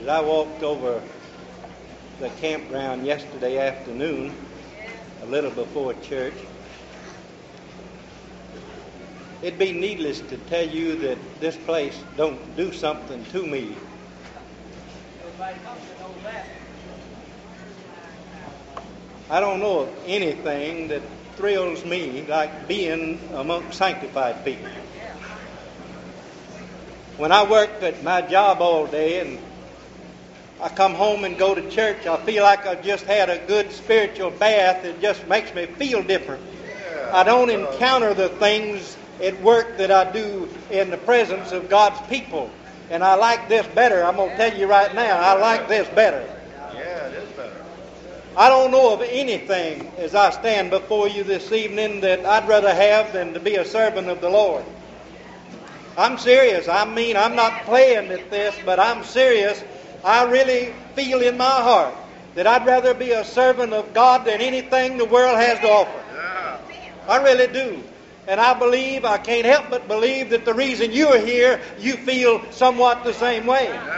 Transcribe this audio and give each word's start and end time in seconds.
As 0.00 0.08
I 0.08 0.20
walked 0.20 0.62
over 0.62 1.02
the 2.18 2.28
campground 2.28 3.06
yesterday 3.06 3.58
afternoon, 3.58 4.34
a 5.22 5.26
little 5.26 5.52
before 5.52 5.94
church, 5.94 6.34
it'd 9.40 9.58
be 9.58 9.72
needless 9.72 10.20
to 10.20 10.36
tell 10.36 10.66
you 10.66 10.96
that 10.96 11.18
this 11.40 11.56
place 11.56 12.02
don't 12.16 12.56
do 12.56 12.72
something 12.72 13.24
to 13.26 13.46
me. 13.46 13.76
I 19.30 19.40
don't 19.40 19.60
know 19.60 19.80
of 19.80 19.88
anything 20.06 20.88
that 20.88 21.02
thrills 21.36 21.84
me 21.84 22.26
like 22.28 22.68
being 22.68 23.20
among 23.32 23.70
sanctified 23.72 24.44
people. 24.44 24.70
When 27.16 27.32
I 27.32 27.48
work 27.48 27.82
at 27.82 28.02
my 28.02 28.22
job 28.22 28.60
all 28.60 28.86
day 28.86 29.20
and 29.20 29.38
I 30.64 30.70
come 30.70 30.94
home 30.94 31.24
and 31.24 31.36
go 31.36 31.54
to 31.54 31.70
church, 31.70 32.06
I 32.06 32.16
feel 32.24 32.42
like 32.42 32.64
I've 32.64 32.82
just 32.82 33.04
had 33.04 33.28
a 33.28 33.36
good 33.46 33.70
spiritual 33.70 34.30
bath. 34.30 34.82
It 34.86 34.98
just 34.98 35.28
makes 35.28 35.54
me 35.54 35.66
feel 35.66 36.02
different. 36.02 36.42
I 37.12 37.22
don't 37.22 37.50
encounter 37.50 38.14
the 38.14 38.30
things 38.30 38.96
at 39.22 39.38
work 39.42 39.76
that 39.76 39.90
I 39.90 40.10
do 40.10 40.48
in 40.70 40.88
the 40.88 40.96
presence 40.96 41.52
of 41.52 41.68
God's 41.68 42.00
people. 42.08 42.50
And 42.88 43.04
I 43.04 43.14
like 43.16 43.46
this 43.46 43.66
better. 43.74 44.02
I'm 44.02 44.16
going 44.16 44.30
to 44.30 44.36
tell 44.38 44.58
you 44.58 44.66
right 44.66 44.94
now, 44.94 45.18
I 45.18 45.38
like 45.38 45.68
this 45.68 45.86
better. 45.90 46.26
Yeah, 46.72 47.08
it 47.08 47.12
is 47.12 47.28
better. 47.32 47.62
I 48.34 48.48
don't 48.48 48.70
know 48.70 48.94
of 48.94 49.02
anything 49.02 49.92
as 49.98 50.14
I 50.14 50.30
stand 50.30 50.70
before 50.70 51.08
you 51.08 51.24
this 51.24 51.52
evening 51.52 52.00
that 52.00 52.24
I'd 52.24 52.48
rather 52.48 52.74
have 52.74 53.12
than 53.12 53.34
to 53.34 53.40
be 53.40 53.56
a 53.56 53.66
servant 53.66 54.08
of 54.08 54.22
the 54.22 54.30
Lord. 54.30 54.64
I'm 55.98 56.16
serious. 56.16 56.68
I 56.68 56.86
mean, 56.86 57.18
I'm 57.18 57.36
not 57.36 57.64
playing 57.64 58.10
at 58.10 58.30
this, 58.30 58.58
but 58.64 58.80
I'm 58.80 59.04
serious. 59.04 59.62
I 60.04 60.24
really 60.24 60.74
feel 60.94 61.22
in 61.22 61.38
my 61.38 61.44
heart 61.44 61.94
that 62.34 62.46
I'd 62.46 62.66
rather 62.66 62.92
be 62.92 63.12
a 63.12 63.24
servant 63.24 63.72
of 63.72 63.94
God 63.94 64.26
than 64.26 64.40
anything 64.40 64.98
the 64.98 65.06
world 65.06 65.38
has 65.38 65.58
to 65.60 65.68
offer. 65.68 66.04
Yeah. 66.14 66.58
I 67.08 67.22
really 67.22 67.52
do. 67.52 67.82
And 68.26 68.40
I 68.40 68.58
believe, 68.58 69.04
I 69.04 69.18
can't 69.18 69.46
help 69.46 69.70
but 69.70 69.88
believe 69.88 70.30
that 70.30 70.44
the 70.44 70.54
reason 70.54 70.92
you're 70.92 71.18
here, 71.18 71.60
you 71.78 71.94
feel 71.94 72.42
somewhat 72.52 73.04
the 73.04 73.12
same 73.14 73.46
way. 73.46 73.64
Yeah. 73.66 73.93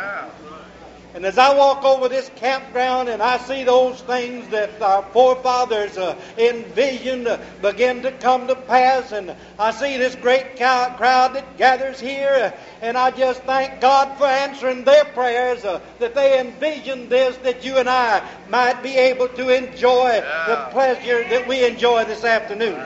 And 1.16 1.24
as 1.24 1.38
I 1.38 1.56
walk 1.56 1.82
over 1.82 2.10
this 2.10 2.30
campground 2.36 3.08
and 3.08 3.22
I 3.22 3.38
see 3.38 3.64
those 3.64 4.02
things 4.02 4.46
that 4.48 4.82
our 4.82 5.02
forefathers 5.14 5.96
uh, 5.96 6.14
envisioned 6.36 7.26
uh, 7.26 7.38
begin 7.62 8.02
to 8.02 8.12
come 8.12 8.48
to 8.48 8.54
pass, 8.54 9.12
and 9.12 9.34
I 9.58 9.70
see 9.70 9.96
this 9.96 10.14
great 10.14 10.56
cow- 10.56 10.94
crowd 10.98 11.34
that 11.34 11.56
gathers 11.56 11.98
here, 11.98 12.52
uh, 12.52 12.56
and 12.82 12.98
I 12.98 13.12
just 13.12 13.42
thank 13.44 13.80
God 13.80 14.18
for 14.18 14.26
answering 14.26 14.84
their 14.84 15.06
prayers 15.06 15.64
uh, 15.64 15.80
that 16.00 16.14
they 16.14 16.38
envisioned 16.38 17.08
this, 17.08 17.34
that 17.38 17.64
you 17.64 17.78
and 17.78 17.88
I 17.88 18.22
might 18.50 18.82
be 18.82 18.94
able 18.98 19.28
to 19.28 19.48
enjoy 19.48 20.20
the 20.20 20.68
pleasure 20.70 21.26
that 21.30 21.48
we 21.48 21.64
enjoy 21.64 22.04
this 22.04 22.24
afternoon. 22.24 22.78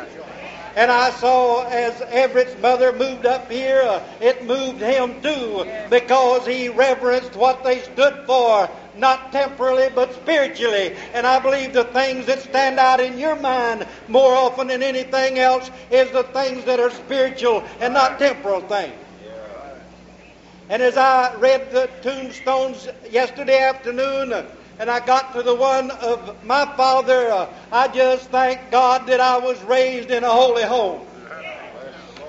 And 0.77 0.91
I 0.91 1.11
saw 1.11 1.67
as 1.67 2.01
Everett's 2.03 2.61
mother 2.61 2.93
moved 2.93 3.27
up 3.27 3.51
here, 3.51 3.83
uh, 3.83 4.03
it 4.21 4.45
moved 4.45 4.81
him 4.81 5.21
too, 5.21 5.67
because 5.91 6.47
he 6.47 6.69
reverenced 6.69 7.37
what 7.37 7.65
they 7.65 7.81
stood 7.81 8.25
for, 8.27 8.69
not 8.97 9.33
temporally 9.33 9.89
but 9.95 10.15
spiritually. 10.15 10.97
And 11.13 11.27
I 11.27 11.41
believe 11.41 11.73
the 11.73 11.85
things 11.85 12.27
that 12.27 12.41
stand 12.41 12.79
out 12.79 13.01
in 13.01 13.19
your 13.19 13.37
mind 13.37 13.87
more 14.09 14.35
often 14.35 14.69
than 14.69 14.83
anything 14.83 15.39
else 15.39 15.71
is 15.91 16.11
the 16.11 16.23
things 16.25 16.65
that 16.67 16.81
are 16.81 16.91
spiritual 16.91 17.65
and 17.81 17.95
not 17.95 18.19
temporal 18.19 18.61
things. 18.61 18.95
And 20.69 20.83
as 20.83 20.97
I 20.97 21.35
read 21.35 21.73
the 21.73 21.91
tombstones 22.01 22.89
yesterday 23.11 23.65
afternoon, 23.65 24.47
and 24.81 24.91
I 24.91 24.99
got 25.05 25.35
to 25.35 25.43
the 25.43 25.55
one 25.55 25.91
of 25.91 26.43
my 26.43 26.65
father, 26.75 27.31
uh, 27.31 27.47
I 27.71 27.89
just 27.89 28.31
thank 28.31 28.71
God 28.71 29.07
that 29.09 29.21
I 29.21 29.37
was 29.39 29.63
raised 29.65 30.11
in 30.11 30.25
a 30.25 30.31
holy 30.31 30.63
home. 30.63 31.03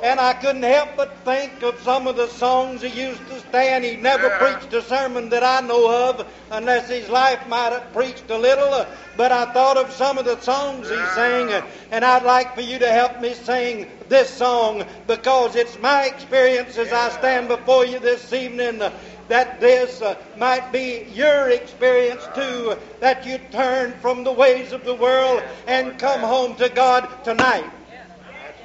And 0.03 0.19
I 0.19 0.33
couldn't 0.33 0.63
help 0.63 0.89
but 0.97 1.15
think 1.23 1.61
of 1.63 1.79
some 1.79 2.07
of 2.07 2.17
the 2.17 2.27
songs 2.27 2.81
he 2.81 2.87
used 2.89 3.25
to 3.27 3.39
stand. 3.39 3.85
He 3.85 3.95
never 3.95 4.27
Yeah. 4.27 4.37
preached 4.39 4.73
a 4.73 4.81
sermon 4.81 5.29
that 5.29 5.43
I 5.43 5.61
know 5.61 6.09
of, 6.09 6.25
unless 6.49 6.89
his 6.89 7.07
life 7.07 7.39
might 7.47 7.71
have 7.71 7.93
preached 7.93 8.29
a 8.29 8.37
little. 8.37 8.73
uh, 8.73 8.85
But 9.15 9.31
I 9.31 9.45
thought 9.45 9.77
of 9.77 9.93
some 9.93 10.17
of 10.17 10.25
the 10.25 10.39
songs 10.41 10.89
he 10.89 10.97
sang, 11.15 11.53
uh, 11.53 11.61
and 11.91 12.03
I'd 12.03 12.23
like 12.23 12.55
for 12.55 12.61
you 12.61 12.79
to 12.79 12.91
help 12.91 13.21
me 13.21 13.33
sing 13.33 13.87
this 14.09 14.29
song 14.29 14.83
because 15.07 15.55
it's 15.55 15.77
my 15.79 16.05
experience 16.05 16.77
as 16.77 16.91
I 16.91 17.09
stand 17.09 17.47
before 17.47 17.85
you 17.85 17.99
this 17.99 18.33
evening. 18.33 18.81
That 19.27 19.59
this 19.61 20.01
uh, 20.01 20.15
might 20.37 20.71
be 20.71 21.05
your 21.13 21.49
experience 21.49 22.27
too, 22.33 22.77
that 22.99 23.25
you 23.25 23.39
turn 23.51 23.93
from 23.99 24.23
the 24.23 24.31
ways 24.31 24.71
of 24.71 24.83
the 24.83 24.95
world 24.95 25.43
and 25.67 25.97
come 25.97 26.21
home 26.21 26.55
to 26.55 26.69
God 26.69 27.07
tonight. 27.23 27.69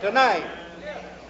Tonight. 0.01 0.47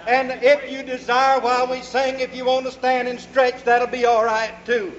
And 0.07 0.31
if 0.43 0.71
you 0.71 0.83
desire 0.83 1.41
while 1.41 1.67
we 1.67 1.83
sing, 1.83 2.21
if 2.21 2.35
you 2.35 2.45
want 2.45 2.67
to 2.67 2.73
stand 2.73 3.09
and 3.09 3.21
stretch, 3.21 3.65
that'll 3.65 3.89
be 3.89 4.05
all 4.05 4.25
right 4.25 4.55
too. 4.65 4.93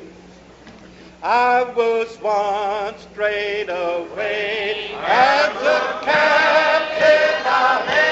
I 1.23 1.63
was 1.63 2.15
once 2.21 3.01
strayed 3.11 3.69
away 3.69 4.91
as 4.93 5.55
a 5.55 5.99
captive 6.03 7.47
I 7.49 8.06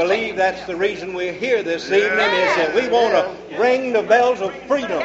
believe 0.00 0.36
that's 0.36 0.64
the 0.66 0.74
reason 0.74 1.12
we're 1.12 1.30
here 1.30 1.62
this 1.62 1.84
evening 1.84 2.00
is 2.08 2.56
that 2.56 2.74
we 2.74 2.88
want 2.88 3.12
to 3.12 3.58
ring 3.60 3.92
the 3.92 4.02
bells 4.02 4.40
of 4.40 4.54
freedom. 4.66 5.02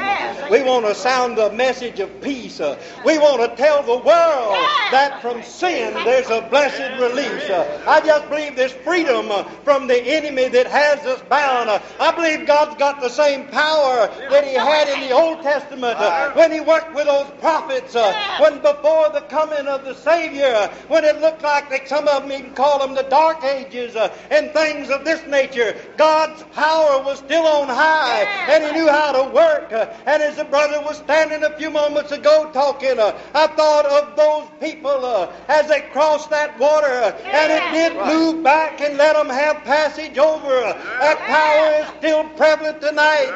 We 0.49 0.63
want 0.63 0.85
to 0.85 0.95
sound 0.95 1.37
the 1.37 1.51
message 1.51 1.99
of 1.99 2.21
peace. 2.21 2.61
We 3.03 3.17
want 3.17 3.41
to 3.41 3.57
tell 3.61 3.83
the 3.83 3.97
world 3.97 4.55
that 4.91 5.19
from 5.21 5.43
sin 5.43 5.93
there's 6.05 6.29
a 6.29 6.47
blessed 6.49 7.01
release. 7.01 7.49
I 7.85 8.01
just 8.05 8.29
believe 8.29 8.55
there's 8.55 8.71
freedom 8.71 9.29
from 9.65 9.87
the 9.87 10.01
enemy 10.01 10.47
that 10.47 10.67
has 10.67 10.99
us 11.05 11.21
bound. 11.23 11.69
I 11.99 12.11
believe 12.15 12.47
God's 12.47 12.77
got 12.77 13.01
the 13.01 13.09
same 13.09 13.47
power 13.47 14.07
that 14.29 14.45
He 14.45 14.53
had 14.53 14.87
in 14.87 15.09
the 15.09 15.13
Old 15.13 15.41
Testament 15.41 15.97
when 16.37 16.53
He 16.53 16.61
worked 16.61 16.95
with 16.95 17.07
those 17.07 17.29
prophets, 17.41 17.95
when 18.39 18.61
before 18.61 19.09
the 19.09 19.25
coming 19.27 19.67
of 19.67 19.83
the 19.83 19.95
Savior, 19.95 20.71
when 20.87 21.03
it 21.03 21.19
looked 21.19 21.41
like 21.41 21.85
some 21.87 22.07
of 22.07 22.21
them 22.23 22.31
even 22.31 22.53
call 22.53 22.79
them 22.79 22.95
the 22.95 23.03
Dark 23.03 23.43
Ages 23.43 23.97
and 24.31 24.51
things 24.51 24.84
of 24.89 25.05
this 25.05 25.25
nature. 25.27 25.75
God's 25.97 26.43
power 26.53 27.01
was 27.03 27.19
still 27.19 27.45
on 27.45 27.67
high, 27.67 28.23
and 28.49 28.63
He 28.63 28.71
knew 28.71 28.89
how 28.89 29.11
to 29.11 29.33
work. 29.33 29.71
And 29.71 30.21
as 30.21 30.37
the 30.37 30.45
brother 30.45 30.81
was 30.81 30.97
standing 30.97 31.43
a 31.43 31.57
few 31.57 31.69
moments 31.69 32.11
ago 32.11 32.49
talking, 32.53 32.99
uh, 32.99 33.17
I 33.33 33.47
thought 33.47 33.85
of 33.85 34.15
those 34.15 34.47
people 34.59 35.05
uh, 35.05 35.31
as 35.47 35.67
they 35.67 35.81
crossed 35.91 36.29
that 36.29 36.57
water, 36.59 36.87
uh, 36.87 37.11
and 37.25 37.51
it 37.51 37.63
did 37.71 37.93
move 38.05 38.43
back 38.43 38.81
and 38.81 38.97
let 38.97 39.15
them 39.15 39.29
have 39.29 39.63
passage 39.63 40.17
over. 40.17 40.61
That 40.99 41.17
power 41.25 41.83
is 41.83 41.97
still 41.97 42.23
prevalent 42.35 42.81
tonight. 42.81 43.31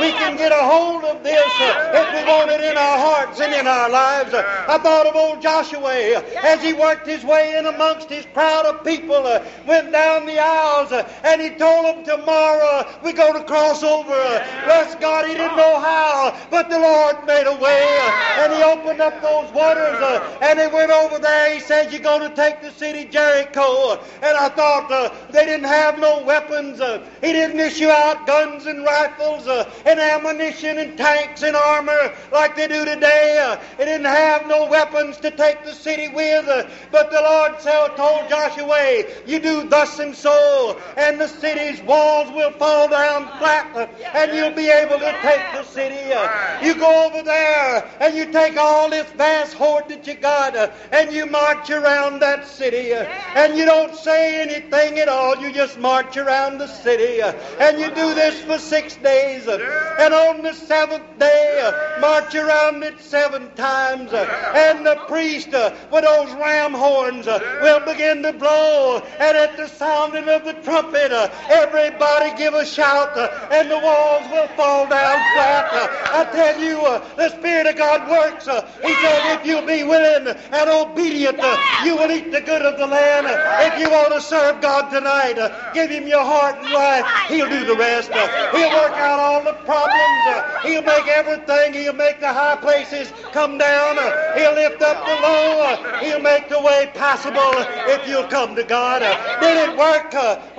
We 0.00 0.12
can 0.12 0.36
get 0.36 0.52
a 0.52 0.62
hold 0.62 1.04
of 1.04 1.22
this 1.22 1.44
if 1.60 2.06
we 2.14 2.30
want 2.30 2.50
it 2.50 2.60
in 2.60 2.76
our 2.76 2.98
hearts 2.98 3.40
and 3.40 3.52
in 3.52 3.66
our 3.66 3.90
lives. 3.90 4.34
I 4.34 4.78
thought 4.78 5.06
of 5.06 5.14
old 5.16 5.42
Joshua 5.42 5.94
as 6.42 6.62
he 6.62 6.72
worked 6.72 7.06
his 7.06 7.24
way 7.24 7.56
in 7.56 7.66
amongst 7.66 8.08
his 8.08 8.26
crowd 8.32 8.66
of 8.66 8.84
people, 8.84 9.22
went 9.66 9.92
down 9.92 10.26
the 10.26 10.38
aisles, 10.38 10.92
and 11.24 11.40
he 11.40 11.50
told 11.50 11.86
them 11.86 12.04
tomorrow 12.04 12.86
we're 13.02 13.12
going 13.12 13.34
to 13.34 13.44
cross 13.44 13.82
over. 13.82 14.20
Bless 14.64 14.94
God, 14.96 15.26
he 15.26 15.34
didn't 15.34 15.56
know 15.56 15.78
how, 15.80 16.36
but 16.50 16.68
the 16.68 16.78
Lord 16.78 17.26
made 17.26 17.46
a 17.46 17.56
way, 17.56 17.98
and 18.38 18.52
he 18.52 18.62
opened 18.62 19.00
up 19.00 19.20
those 19.22 19.50
waters, 19.52 19.96
and 20.42 20.58
they 20.58 20.68
went 20.68 20.90
over 20.90 21.18
there. 21.18 21.54
He 21.54 21.60
said, 21.60 21.92
You're 21.92 22.02
going 22.02 22.28
to 22.28 22.34
take 22.34 22.60
the 22.60 22.70
city 22.70 23.04
Jericho. 23.04 24.00
And 24.22 24.36
I 24.36 24.48
thought 24.48 24.90
uh, 24.90 25.14
they 25.30 25.44
didn't 25.46 25.66
have 25.66 25.98
no 25.98 26.22
weapons. 26.22 26.80
Uh, 26.80 27.06
he 27.20 27.32
didn't 27.32 27.60
issue 27.60 27.88
out 27.88 28.26
guns 28.26 28.66
and 28.66 28.84
rifles 28.84 29.46
uh, 29.46 29.70
and 29.86 29.98
ammunition 30.00 30.78
and 30.78 30.96
tanks 30.96 31.42
and 31.42 31.56
armor 31.56 32.12
like 32.32 32.56
they 32.56 32.68
do 32.68 32.84
today. 32.84 33.38
Uh, 33.40 33.60
they 33.78 33.84
didn't 33.84 34.06
have 34.06 34.46
no 34.46 34.66
weapons 34.66 35.16
to 35.18 35.30
take 35.30 35.64
the 35.64 35.72
city 35.72 36.08
with. 36.08 36.46
Uh, 36.48 36.68
but 36.90 37.10
the 37.10 37.20
Lord 37.20 37.58
told 37.96 38.28
Joshua, 38.28 39.04
You 39.26 39.38
do 39.40 39.68
thus 39.68 39.98
and 39.98 40.14
so, 40.14 40.80
and 40.96 41.20
the 41.20 41.28
city's 41.28 41.80
walls 41.82 42.30
will 42.32 42.52
fall 42.52 42.88
down 42.88 43.26
flat, 43.38 43.74
uh, 43.74 43.86
and 44.14 44.32
you'll 44.36 44.52
be 44.52 44.68
able 44.68 44.98
to 44.98 45.12
take 45.22 45.42
the 45.52 45.64
city. 45.64 46.12
Uh. 46.12 46.62
you 46.62 46.74
go 46.74 47.06
over 47.06 47.22
there, 47.22 47.88
and 48.00 48.16
you 48.16 48.30
take 48.32 48.56
all 48.56 48.90
this 48.90 49.10
vast 49.12 49.54
horde 49.54 49.88
that 49.88 50.06
you 50.06 50.14
got, 50.14 50.54
uh, 50.56 50.70
and 50.92 51.12
you 51.12 51.26
march 51.26 51.70
around 51.70 52.20
that 52.20 52.46
city, 52.46 52.92
uh. 52.92 53.04
and 53.34 53.56
you 53.56 53.64
don't 53.64 53.94
say 53.96 54.40
anything 54.42 54.98
at 54.98 55.08
all. 55.08 55.36
You 55.36 55.52
just 55.52 55.78
march 55.78 56.16
around 56.16 56.58
the 56.58 56.66
city, 56.66 57.20
and 57.22 57.78
you 57.78 57.88
do 57.88 58.14
this 58.14 58.42
for 58.42 58.58
six 58.58 58.96
days, 58.96 59.46
and 59.48 60.14
on 60.14 60.42
the 60.42 60.52
seventh 60.52 61.18
day, 61.18 61.70
march 62.00 62.34
around 62.34 62.82
it 62.82 63.00
seven 63.00 63.50
times, 63.54 64.12
and 64.12 64.86
the 64.86 64.96
priest 65.08 65.48
with 65.48 66.04
those 66.04 66.32
ram 66.34 66.72
horns 66.72 67.26
will 67.26 67.80
begin 67.80 68.22
to 68.22 68.32
blow, 68.32 69.02
and 69.18 69.36
at 69.36 69.56
the 69.56 69.66
sounding 69.66 70.28
of 70.28 70.44
the 70.44 70.52
trumpet, 70.52 70.73
Uh, 70.76 71.28
everybody 71.50 72.36
give 72.36 72.54
a 72.54 72.66
shout, 72.66 73.16
uh, 73.16 73.48
and 73.52 73.70
the 73.70 73.78
walls 73.78 74.28
will 74.28 74.48
fall 74.48 74.88
down 74.88 75.24
flat. 75.24 75.72
Uh, 75.72 75.88
I 76.12 76.24
tell 76.32 76.58
you, 76.58 76.80
the 77.16 77.28
Spirit 77.30 77.66
of 77.66 77.76
God 77.76 78.08
works. 78.10 78.46
He 78.82 78.94
said, 78.94 79.24
if 79.38 79.46
you'll 79.46 79.62
be 79.66 79.84
willing 79.84 80.26
and 80.28 80.70
obedient, 80.70 81.42
you 81.78 81.96
will 81.96 82.10
eat 82.10 82.32
the 82.32 82.40
good 82.40 82.62
of 82.62 82.78
the 82.78 82.86
land. 82.86 83.26
If 83.58 83.78
you 83.78 83.90
want 83.90 84.12
to 84.14 84.20
serve 84.20 84.60
God 84.60 84.90
tonight, 84.90 85.36
give 85.72 85.90
Him 85.90 86.06
your 86.08 86.24
heart 86.24 86.56
and 86.60 86.72
life. 86.72 87.28
He'll 87.28 87.48
do 87.48 87.64
the 87.64 87.76
rest. 87.76 88.12
He'll 88.50 88.72
work 88.72 88.98
out 88.98 89.20
all 89.20 89.44
the 89.44 89.54
problems. 89.64 90.24
He'll 90.62 90.82
make 90.82 91.06
everything. 91.06 91.74
He'll 91.74 91.92
make 91.94 92.20
the 92.20 92.32
high 92.32 92.56
places 92.56 93.12
come 93.30 93.58
down. 93.58 93.96
He'll 94.34 94.54
lift 94.54 94.82
up 94.82 95.04
the 95.06 95.14
low. 95.16 95.98
He'll 96.00 96.20
make 96.20 96.48
the 96.48 96.60
way 96.60 96.90
passable 96.94 97.54
if 97.86 98.06
you'll 98.08 98.26
come 98.28 98.56
to 98.56 98.64
God. 98.64 99.00
Did 99.40 99.70
it 99.70 99.76
work 99.76 100.10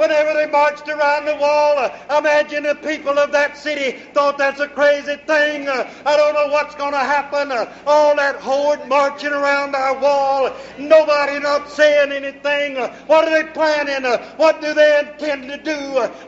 whenever 0.07 0.33
they 0.33 0.45
marched 0.45 0.87
around 0.87 1.25
the 1.25 1.35
wall? 1.35 1.77
Uh, 1.77 2.17
imagine 2.17 2.63
the 2.63 2.75
people 2.75 3.17
of 3.17 3.31
that 3.31 3.57
city 3.57 3.97
thought 4.13 4.37
that's 4.37 4.59
a 4.59 4.67
crazy 4.67 5.15
thing. 5.25 5.67
Uh, 5.67 5.89
I 6.05 6.15
don't 6.15 6.33
know 6.33 6.47
what's 6.53 6.75
going 6.75 6.93
to 6.93 6.99
happen. 6.99 7.51
Uh, 7.51 7.71
all 7.87 8.15
that 8.15 8.35
horde 8.35 8.87
marching 8.87 9.33
around 9.33 9.75
our 9.75 9.99
wall. 9.99 10.51
Nobody 10.77 11.39
not 11.39 11.69
saying 11.69 12.11
anything. 12.11 12.75
What 13.07 13.27
are 13.27 13.43
they 13.43 13.49
planning? 13.51 14.05
What 14.37 14.61
do 14.61 14.73
they 14.73 14.99
intend 14.99 15.49
to 15.49 15.57
do? 15.57 15.75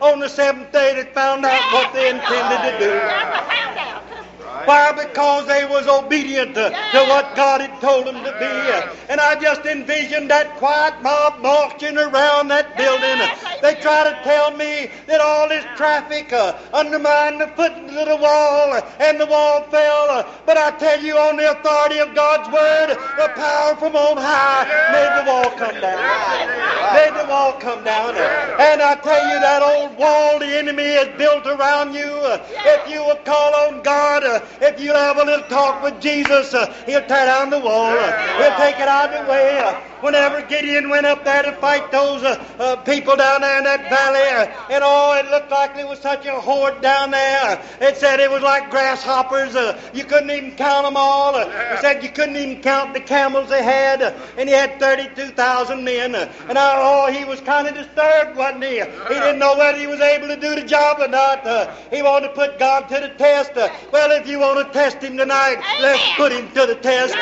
On 0.01 0.19
the 0.19 0.29
seventh 0.29 0.71
day 0.71 0.95
they 0.95 1.09
found 1.11 1.45
out 1.45 1.61
what 1.73 1.93
they 1.93 2.09
intended 2.09 2.71
to 2.71 2.79
do. 2.79 4.26
Why? 4.65 4.91
Because 4.91 5.47
they 5.47 5.65
was 5.65 5.87
obedient 5.87 6.55
to, 6.55 6.69
to 6.91 7.05
what 7.05 7.35
God 7.35 7.61
had 7.61 7.79
told 7.81 8.07
them 8.07 8.23
to 8.23 8.31
be. 8.33 8.71
And 9.09 9.19
I 9.21 9.39
just 9.39 9.65
envisioned 9.65 10.29
that 10.31 10.57
quiet 10.57 11.01
mob 11.01 11.41
marching 11.41 11.97
around 11.97 12.49
that 12.49 12.77
building. 12.77 13.19
They 13.61 13.75
try 13.75 14.03
to 14.03 14.19
tell 14.23 14.51
me 14.51 14.89
that 15.07 15.21
all 15.21 15.49
this 15.49 15.65
traffic 15.75 16.31
uh, 16.33 16.53
undermined 16.73 17.41
the 17.41 17.47
foot 17.49 17.71
of 17.73 18.07
the 18.07 18.17
wall 18.17 18.73
uh, 18.73 18.81
and 18.99 19.19
the 19.19 19.25
wall 19.25 19.63
fell. 19.63 20.09
Uh, 20.09 20.23
but 20.45 20.57
I 20.57 20.71
tell 20.77 21.01
you, 21.03 21.17
on 21.17 21.37
the 21.37 21.51
authority 21.51 21.99
of 21.99 22.13
God's 22.15 22.49
word, 22.49 22.97
the 23.17 23.29
power 23.35 23.75
from 23.75 23.95
on 23.95 24.17
high 24.17 24.65
made 24.91 25.13
the 25.15 25.23
wall 25.29 25.49
come 25.51 25.81
down. 25.81 26.57
Made 26.95 27.15
the 27.19 27.27
wall 27.29 27.53
come 27.59 27.83
down. 27.83 28.15
And 28.15 28.81
I 28.81 28.95
tell 28.95 29.23
you, 29.23 29.39
that 29.39 29.61
old 29.61 29.97
wall 29.97 30.39
the 30.39 30.45
enemy 30.45 30.83
has 30.83 31.09
built 31.17 31.45
around 31.45 31.93
you, 31.93 32.07
uh, 32.07 32.43
if 32.65 32.87
you 32.91 33.03
will 33.03 33.17
call 33.25 33.55
on 33.67 33.81
God, 33.83 34.23
if 34.61 34.79
you'll 34.79 34.95
have 34.95 35.17
a 35.17 35.23
little 35.23 35.47
talk 35.49 35.83
with 35.83 35.99
Jesus, 36.01 36.53
uh, 36.53 36.73
he'll 36.85 37.05
tear 37.05 37.25
down 37.25 37.49
the 37.49 37.59
wall. 37.59 37.97
Uh, 37.97 38.41
he'll 38.41 38.57
take 38.57 38.79
it 38.79 38.87
out 38.87 39.13
of 39.13 39.25
the 39.25 39.31
way. 39.31 39.59
Uh, 39.59 39.79
whenever 40.01 40.41
Gideon 40.43 40.89
went 40.89 41.05
up 41.05 41.23
there 41.23 41.43
to 41.43 41.51
fight 41.53 41.91
those 41.91 42.23
uh, 42.23 42.43
uh, 42.59 42.75
people 42.77 43.15
down 43.15 43.41
there 43.41 43.57
in 43.57 43.63
that 43.63 43.89
valley, 43.89 44.49
uh, 44.49 44.73
and 44.73 44.83
oh, 44.85 45.13
it 45.17 45.29
looked 45.31 45.51
like 45.51 45.75
there 45.75 45.87
was 45.87 45.99
such 45.99 46.25
a 46.25 46.39
horde 46.39 46.81
down 46.81 47.11
there. 47.11 47.61
It 47.81 47.97
said 47.97 48.19
it 48.19 48.29
was 48.29 48.41
like 48.41 48.69
grasshoppers. 48.69 49.55
you 49.93 50.03
couldn't 50.03 50.31
even 50.31 50.55
count 50.55 50.85
them 50.85 50.97
all. 50.97 51.35
it 51.35 51.79
said 51.81 52.03
you 52.03 52.09
couldn't 52.09 52.35
even 52.35 52.61
count 52.61 52.93
the 52.93 52.99
camels 52.99 53.49
they 53.49 53.63
had, 53.63 54.01
and 54.01 54.49
he 54.49 54.55
had 54.55 54.79
32,000 54.79 55.83
men. 55.83 56.15
and 56.15 56.29
oh, 56.57 57.11
he 57.11 57.25
was 57.25 57.41
kind 57.41 57.67
of 57.67 57.75
disturbed, 57.75 58.37
wasn't 58.37 58.63
he? 58.63 58.79
He 58.79 59.19
didn't 59.19 59.39
know 59.39 59.57
whether 59.57 59.77
he 59.77 59.87
was 59.87 59.99
able 59.99 60.27
to 60.27 60.37
do 60.37 60.55
the 60.55 60.63
job 60.63 60.97
or 60.99 61.07
not. 61.07 61.45
he 61.91 62.01
wanted 62.01 62.29
to 62.29 62.33
put 62.33 62.59
God 62.59 62.87
to 62.89 62.99
the 62.99 63.09
test. 63.17 63.51
well, 63.91 64.11
if 64.11 64.27
you 64.27 64.36
want 64.39 64.65
to 64.65 64.73
test 64.73 64.97
him 64.97 65.17
tonight, 65.17 65.57
let's 65.79 66.15
put 66.15 66.31
him 66.31 66.47
to 66.49 66.65
the 66.65 66.75
test. 66.75 67.15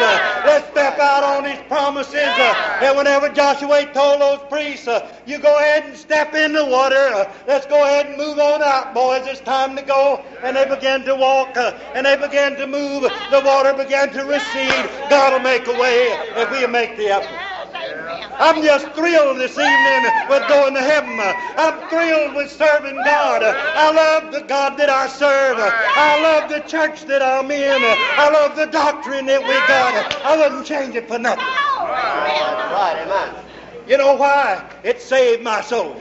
let's 0.45 0.67
step 0.69 0.99
out 0.99 1.23
on 1.23 1.43
his 1.45 1.59
promises. 1.67 2.15
And 2.15 2.97
whenever 2.97 3.29
Joshua 3.29 3.85
told 3.93 4.21
those 4.21 4.39
priests, 4.49 4.87
uh, 4.87 5.11
you 5.25 5.39
go 5.39 5.57
ahead 5.57 5.85
and 5.85 5.97
step 5.97 6.33
in 6.33 6.53
the 6.53 6.65
water, 6.65 6.95
uh, 6.95 7.31
let's 7.47 7.65
go 7.65 7.83
ahead 7.83 8.07
and 8.07 8.17
move 8.17 8.39
on 8.39 8.61
out, 8.61 8.93
boys, 8.93 9.25
it's 9.25 9.41
time 9.41 9.75
to 9.75 9.81
go. 9.81 10.23
And 10.43 10.55
they 10.55 10.65
began 10.65 11.03
to 11.05 11.15
walk, 11.15 11.55
uh, 11.57 11.77
and 11.93 12.05
they 12.05 12.17
began 12.17 12.55
to 12.57 12.67
move. 12.67 13.03
The 13.31 13.41
water 13.41 13.73
began 13.73 14.09
to 14.13 14.23
recede. 14.25 15.09
God 15.09 15.33
will 15.33 15.39
make 15.39 15.67
a 15.67 15.79
way 15.79 16.07
if 16.35 16.51
we 16.51 16.65
make 16.67 16.97
the 16.97 17.07
effort. 17.07 17.54
I'm 18.39 18.63
just 18.63 18.93
thrilled 18.93 19.39
this 19.39 19.57
evening 19.57 20.03
with 20.27 20.47
going 20.47 20.73
to 20.75 20.81
heaven. 20.81 21.19
I'm 21.19 21.89
thrilled 21.89 22.35
with 22.35 22.51
serving 22.51 23.03
God. 23.03 23.43
I 23.43 23.91
love 23.91 24.33
the 24.33 24.41
God 24.41 24.77
that 24.77 24.89
I 24.89 25.07
serve. 25.07 25.57
I 25.59 26.19
love 26.21 26.49
the 26.49 26.61
church 26.61 27.05
that 27.07 27.21
I'm 27.21 27.51
in. 27.51 27.83
I 27.85 28.29
love 28.29 28.55
the 28.57 28.67
doctrine 28.67 29.27
that 29.27 29.45
we 29.47 29.61
got. 29.61 29.95
I 30.25 30.37
wouldn't 30.37 30.65
change 30.65 30.95
it 30.95 31.07
for 31.07 31.19
nothing. 31.19 31.55
Right, 32.71 32.97
amen. 33.05 33.45
You 33.87 33.97
know 33.97 34.15
why? 34.15 34.67
It 34.83 35.01
saved 35.01 35.43
my 35.43 35.61
soul. 35.61 35.95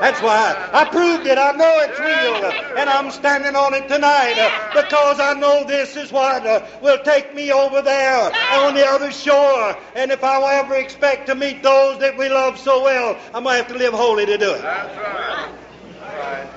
That's 0.00 0.20
why. 0.20 0.54
I 0.72 0.84
proved 0.84 1.26
it. 1.26 1.38
I 1.38 1.52
know 1.52 1.78
it's 1.80 1.98
real. 1.98 2.78
And 2.78 2.90
I'm 2.90 3.10
standing 3.10 3.56
on 3.56 3.72
it 3.72 3.88
tonight 3.88 4.34
because 4.74 5.18
I 5.18 5.32
know 5.34 5.64
this 5.64 5.96
is 5.96 6.12
what 6.12 6.44
will 6.82 6.98
take 6.98 7.34
me 7.34 7.52
over 7.52 7.80
there 7.80 8.30
on 8.52 8.74
the 8.74 8.86
other 8.86 9.10
shore. 9.10 9.76
And 9.94 10.10
if 10.10 10.22
I 10.22 10.58
ever 10.60 10.74
expect 10.74 11.26
to 11.28 11.34
meet 11.34 11.62
those 11.62 11.98
that 12.00 12.18
we 12.18 12.28
love 12.28 12.58
so 12.58 12.82
well, 12.84 13.18
I'm 13.32 13.44
going 13.44 13.54
to 13.54 13.62
have 13.62 13.72
to 13.72 13.78
live 13.78 13.94
holy 13.94 14.26
to 14.26 14.36
do 14.36 14.52
it. 14.52 14.62
That's 14.62 14.96
right. 14.98 15.50
right. 16.18 16.48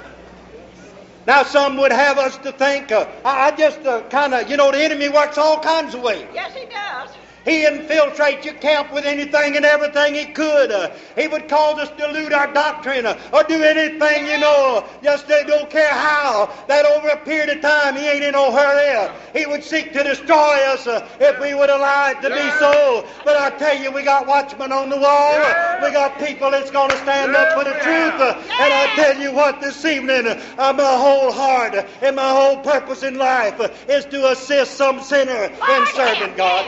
Now, 1.26 1.44
some 1.44 1.78
would 1.78 1.92
have 1.92 2.18
us 2.18 2.38
to 2.40 2.52
think, 2.52 2.92
uh, 2.92 3.08
I, 3.24 3.48
I 3.48 3.52
just 3.56 3.80
uh, 3.86 4.02
kind 4.10 4.34
of, 4.34 4.50
you 4.50 4.58
know, 4.58 4.72
the 4.72 4.84
enemy 4.84 5.10
works 5.10 5.38
all 5.38 5.60
kinds 5.60 5.94
of 5.94 6.02
ways. 6.02 6.26
Yes, 6.34 6.54
he 6.56 6.66
does. 6.66 7.10
He 7.50 7.66
infiltrates 7.66 8.46
your 8.46 8.54
camp 8.56 8.94
with 8.94 9.06
anything 9.06 9.56
and 9.56 9.66
everything 9.66 10.14
he 10.14 10.26
could. 10.26 10.72
Uh, 10.72 10.92
he 11.18 11.28
would 11.28 11.50
cause 11.50 11.80
us 11.80 11.90
to 11.90 11.98
dilute 11.98 12.32
our 12.32 12.54
doctrine 12.54 13.08
uh, 13.08 13.20
or 13.34 13.44
do 13.44 13.64
anything, 13.64 14.28
you 14.28 14.38
know, 14.38 14.86
just 15.02 15.28
they 15.28 15.44
don't 15.46 15.68
care 15.68 15.90
how. 15.90 16.54
That 16.68 16.86
over 17.10 17.22
a 17.22 17.26
period 17.26 17.50
of 17.50 17.62
time, 17.62 17.96
he 17.96 18.08
ain't 18.08 18.24
in 18.24 18.32
no 18.32 18.52
hurry. 18.52 19.10
He 19.34 19.46
would 19.46 19.64
seek 19.64 19.94
to 19.94 20.04
destroy 20.04 20.66
us 20.68 20.88
uh, 20.88 21.08
if 21.20 21.40
we 21.40 21.54
would 21.54 21.70
allow 21.70 22.12
it 22.12 22.22
to 22.22 22.30
be 22.30 22.50
so. 22.60 23.08
But 23.24 23.38
I 23.38 23.50
tell 23.58 23.82
you, 23.82 23.92
we 23.92 24.04
got 24.04 24.28
watchmen 24.28 24.72
on 24.72 24.90
the 24.90 24.98
wall. 24.98 25.40
We 25.82 25.92
got 25.92 26.20
people 26.20 26.52
that's 26.52 26.72
going 26.72 26.90
to 26.90 26.98
stand 26.98 27.36
up 27.36 27.54
for 27.54 27.64
the 27.64 27.72
truth. 27.72 28.20
And 28.20 28.74
I 28.74 28.92
tell 28.96 29.18
you 29.20 29.32
what, 29.32 29.62
this 29.62 29.84
evening, 29.86 30.28
uh, 30.28 30.74
my 30.74 30.98
whole 30.98 31.32
heart 31.32 31.76
and 32.02 32.16
my 32.16 32.30
whole 32.30 32.58
purpose 32.64 33.04
in 33.04 33.18
life 33.18 33.60
is 33.88 34.06
to 34.06 34.32
assist 34.32 34.76
some 34.76 35.02
sinner 35.02 35.44
in 35.44 35.86
serving 35.88 36.36
God. 36.36 36.66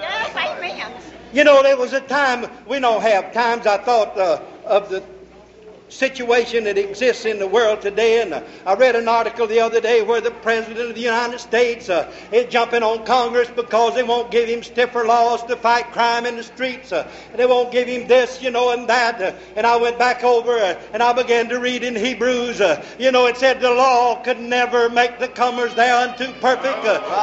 Yes, 0.00 0.36
amen. 0.36 0.92
You 1.32 1.44
know, 1.44 1.62
there 1.62 1.76
was 1.76 1.92
a 1.92 2.00
time, 2.00 2.50
we 2.66 2.78
don't 2.78 3.00
have 3.02 3.32
times, 3.32 3.66
I 3.66 3.78
thought 3.78 4.18
uh, 4.18 4.42
of 4.66 4.90
the 4.90 5.02
situation 5.92 6.64
that 6.64 6.78
exists 6.78 7.26
in 7.26 7.38
the 7.38 7.46
world 7.46 7.82
today. 7.82 8.22
And 8.22 8.32
uh, 8.32 8.42
I 8.66 8.74
read 8.74 8.96
an 8.96 9.08
article 9.08 9.46
the 9.46 9.60
other 9.60 9.80
day 9.80 10.02
where 10.02 10.20
the 10.20 10.30
President 10.30 10.88
of 10.88 10.94
the 10.94 11.00
United 11.00 11.38
States 11.38 11.88
uh, 11.88 12.10
is 12.32 12.50
jumping 12.50 12.82
on 12.82 13.04
Congress 13.04 13.50
because 13.50 13.94
they 13.94 14.02
won't 14.02 14.30
give 14.30 14.48
him 14.48 14.62
stiffer 14.62 15.04
laws 15.04 15.42
to 15.44 15.56
fight 15.56 15.92
crime 15.92 16.24
in 16.26 16.36
the 16.36 16.42
streets. 16.42 16.92
Uh, 16.92 17.08
they 17.36 17.46
won't 17.46 17.70
give 17.70 17.86
him 17.88 18.08
this, 18.08 18.42
you 18.42 18.50
know, 18.50 18.72
and 18.72 18.88
that. 18.88 19.20
Uh, 19.20 19.32
and 19.54 19.66
I 19.66 19.76
went 19.76 19.98
back 19.98 20.24
over 20.24 20.52
uh, 20.52 20.80
and 20.92 21.02
I 21.02 21.12
began 21.12 21.48
to 21.50 21.60
read 21.60 21.82
in 21.82 21.94
Hebrews. 21.94 22.60
Uh, 22.60 22.84
you 22.98 23.12
know, 23.12 23.26
it 23.26 23.36
said 23.36 23.60
the 23.60 23.70
law 23.70 24.22
could 24.22 24.40
never 24.40 24.88
make 24.88 25.18
the 25.18 25.28
comers 25.28 25.74
thereunto 25.74 26.32
perfect. 26.40 26.82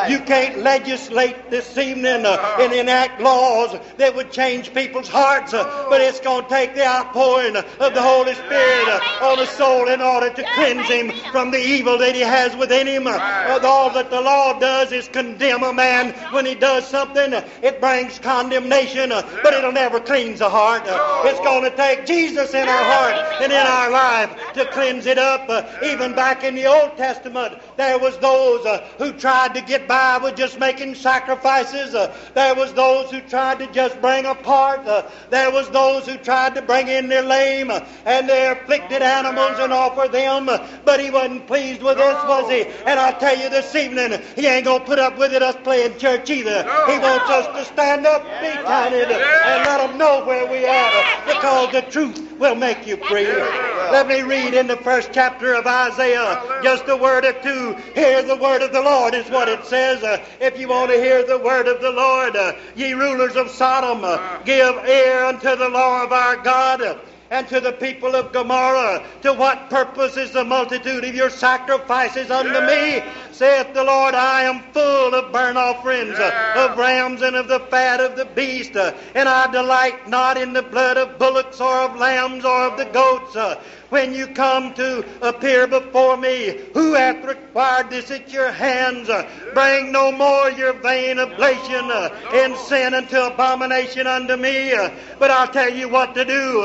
You 0.09 0.19
can't 0.19 0.59
legislate 0.59 1.49
this 1.49 1.77
evening 1.77 2.25
and 2.25 2.73
enact 2.73 3.19
laws 3.19 3.75
that 3.97 4.15
would 4.15 4.31
change 4.31 4.73
people's 4.73 5.07
hearts, 5.07 5.51
but 5.51 6.01
it's 6.01 6.19
going 6.19 6.43
to 6.43 6.49
take 6.49 6.75
the 6.75 6.85
outpouring 6.85 7.55
of 7.55 7.93
the 7.93 8.01
Holy 8.01 8.33
Spirit 8.35 8.59
Spirit 8.60 9.01
on 9.22 9.38
the 9.38 9.46
soul 9.46 9.88
in 9.88 10.01
order 10.01 10.30
to 10.30 10.44
cleanse 10.56 10.88
him 10.88 11.12
from 11.32 11.51
the 11.51 11.60
evil 11.60 11.98
that 11.98 12.13
he 12.16 12.22
has 12.22 12.56
within 12.56 12.88
him. 12.88 13.08
All 13.08 13.89
that 13.92 14.10
the 14.10 14.20
law 14.20 14.60
does 14.60 14.92
is 14.92 15.08
condemn 15.08 15.63
a 15.63 15.74
man 15.74 16.12
when 16.34 16.46
he 16.46 16.56
does 16.56 16.88
something. 16.88 17.34
It 17.62 17.80
brings 17.80 18.20
condemnation, 18.20 19.10
but 19.10 19.54
it'll 19.54 19.72
never 19.72 20.00
cleanse 20.00 20.39
the 20.39 20.50
heart. 20.50 20.84
It's 20.86 21.39
going 21.39 21.63
to 21.63 21.75
take 21.75 22.06
Jesus 22.06 22.54
in 22.54 22.68
our 22.68 22.84
heart 22.84 23.42
and 23.42 23.51
in 23.51 23.58
our 23.60 23.92
life 23.92 24.36
to 24.54 24.66
cleanse 24.68 25.06
it 25.06 25.18
up. 25.18 25.50
Even 25.84 26.13
back 26.13 26.44
in 26.44 26.56
the 26.56 26.66
Old 26.66 26.98
Testament, 26.98 27.58
there 27.78 27.98
was 27.98 28.18
those 28.18 28.66
uh, 28.66 28.86
who 28.98 29.13
tried 29.13 29.54
to 29.56 29.62
get 29.62 29.88
by 29.88 30.18
with 30.18 30.36
just 30.36 30.60
making 30.60 30.96
sacrifices. 30.96 31.96
Uh, 31.96 32.16
there 32.34 32.56
was 32.56 32.74
those 32.74 33.10
who 33.12 33.22
tried 33.22 33.60
to 33.60 33.72
just 33.72 34.00
bring 34.01 34.25
a 34.25 34.36
part. 34.36 34.86
Uh, 34.86 35.08
there 35.30 35.51
was 35.51 35.70
those 35.70 36.06
who 36.06 36.18
tried 36.18 36.56
to 36.56 36.62
bring 36.62 36.88
in 36.88 37.08
their 37.08 37.24
lame 37.24 37.72
and 38.06 38.30
their 38.30 38.49
afflicted 38.51 39.01
animals 39.01 39.60
and 39.60 39.74
offer 39.74 40.08
them. 40.08 40.46
But 40.86 41.00
he 41.00 41.12
wasn't 41.12 41.48
pleased 41.48 41.82
with 41.82 41.98
this, 41.98 42.15
was 42.25 42.50
he? 42.50 42.65
And 42.86 43.00
I 43.00 43.12
tell 43.12 43.38
you 43.38 43.50
this 43.50 43.74
evening, 43.75 44.22
he 44.36 44.48
ain't 44.48 44.65
going 44.65 44.82
to 44.82 44.86
put 44.86 45.00
up 45.00 45.18
with 45.18 45.34
it 45.34 45.41
us 45.41 45.56
playing 45.63 45.98
church 45.98 46.29
either. 46.29 46.63
He 46.88 46.98
wants 47.00 47.29
us 47.29 47.46
to 47.58 47.74
stand 47.74 48.06
up, 48.06 48.24
be 48.41 48.51
counted, 48.65 49.12
and 49.12 49.65
let 49.65 49.77
them 49.88 49.98
know 49.98 50.25
where 50.25 50.46
we 50.48 50.65
are 50.65 51.25
because 51.25 51.72
the 51.72 51.82
truth 51.91 52.38
will 52.39 52.56
make 52.56 52.88
you 52.88 52.98
free. 52.98 53.25
Let 53.25 54.08
me 54.08 54.22
read 54.22 54.53
in 54.53 54.68
the 54.68 54.77
first 54.77 55.12
chapter 55.13 55.53
of 55.53 55.65
Isaiah 55.65 56.62
just 56.63 56.88
a 56.88 56.96
word 56.96 57.25
or 57.25 57.34
two. 57.34 57.75
Hear 57.96 58.22
the 58.22 58.36
word 58.36 58.62
of 58.62 58.72
the 58.72 58.82
Lord 58.82 59.13
is 59.13 59.29
what 59.29 59.50
it 59.50 59.65
says. 59.65 60.03
Uh, 60.03 60.24
if 60.39 60.60
you 60.60 60.68
want 60.68 60.91
to 60.91 60.98
hear 60.98 61.25
the 61.25 61.39
word 61.39 61.68
of 61.68 61.82
the 61.82 61.91
Lord, 61.91 62.36
uh, 62.36 62.53
ye 62.75 62.94
rulers 62.94 63.36
of 63.36 63.50
Sodom, 63.50 64.03
uh, 64.03 64.41
give 64.44 64.75
ear 64.88 65.24
unto 65.24 65.56
the 65.56 65.70
law 65.70 66.03
of 66.03 66.12
our 66.12 66.38
God 66.38 67.00
and 67.31 67.48
to 67.48 67.59
the 67.59 67.74
people 67.74 68.15
of 68.15 68.31
Gomorrah, 68.31 69.03
to 69.21 69.33
what 69.33 69.69
purpose 69.69 70.17
is 70.17 70.31
the 70.31 70.43
multitude 70.43 71.03
of 71.03 71.13
your 71.13 71.29
sacrifices 71.29 72.31
unto 72.31 72.59
me? 72.62 73.03
Saith 73.31 73.74
the 73.74 73.83
Lord, 73.83 74.15
I 74.15 74.43
am 74.43 74.63
full 74.74 75.13
of 75.13 75.31
burnt 75.31 75.57
offerings, 75.57 76.17
uh, 76.17 76.53
of 76.57 76.77
rams 76.77 77.21
and 77.21 77.36
of 77.36 77.48
the 77.48 77.59
fat 77.59 78.00
of 78.00 78.15
the 78.15 78.25
beast, 78.25 78.75
uh, 78.75 78.93
and 79.15 79.29
I 79.29 79.51
delight 79.51 80.07
not 80.09 80.38
in 80.38 80.53
the 80.53 80.63
blood 80.63 80.98
of 80.98 81.19
bullocks 81.19 81.62
or 81.62 81.74
of 81.81 81.95
lambs 81.95 82.43
or 82.45 82.63
of 82.63 82.77
the 82.77 82.86
goats 82.86 83.36
uh, 83.36 83.62
when 83.89 84.13
you 84.13 84.27
come 84.27 84.74
to 84.75 85.05
appear 85.22 85.67
before 85.67 86.17
me. 86.17 86.60
Who 86.74 86.93
hath 86.93 87.24
required 87.25 87.89
this 87.89 88.12
at 88.12 88.31
your 88.31 88.51
hands? 88.51 89.10
Bring 89.53 89.91
no 89.91 90.12
more 90.12 90.50
your 90.51 90.74
vain 90.74 91.19
oblation 91.19 91.91
in 92.34 92.55
sin 92.58 92.93
unto 92.93 93.17
abomination 93.17 94.08
unto 94.08 94.36
me. 94.36 94.74
But 95.17 95.31
I'll 95.31 95.48
tell 95.48 95.69
you 95.69 95.89
what 95.89 96.15
to 96.15 96.25
do. 96.25 96.62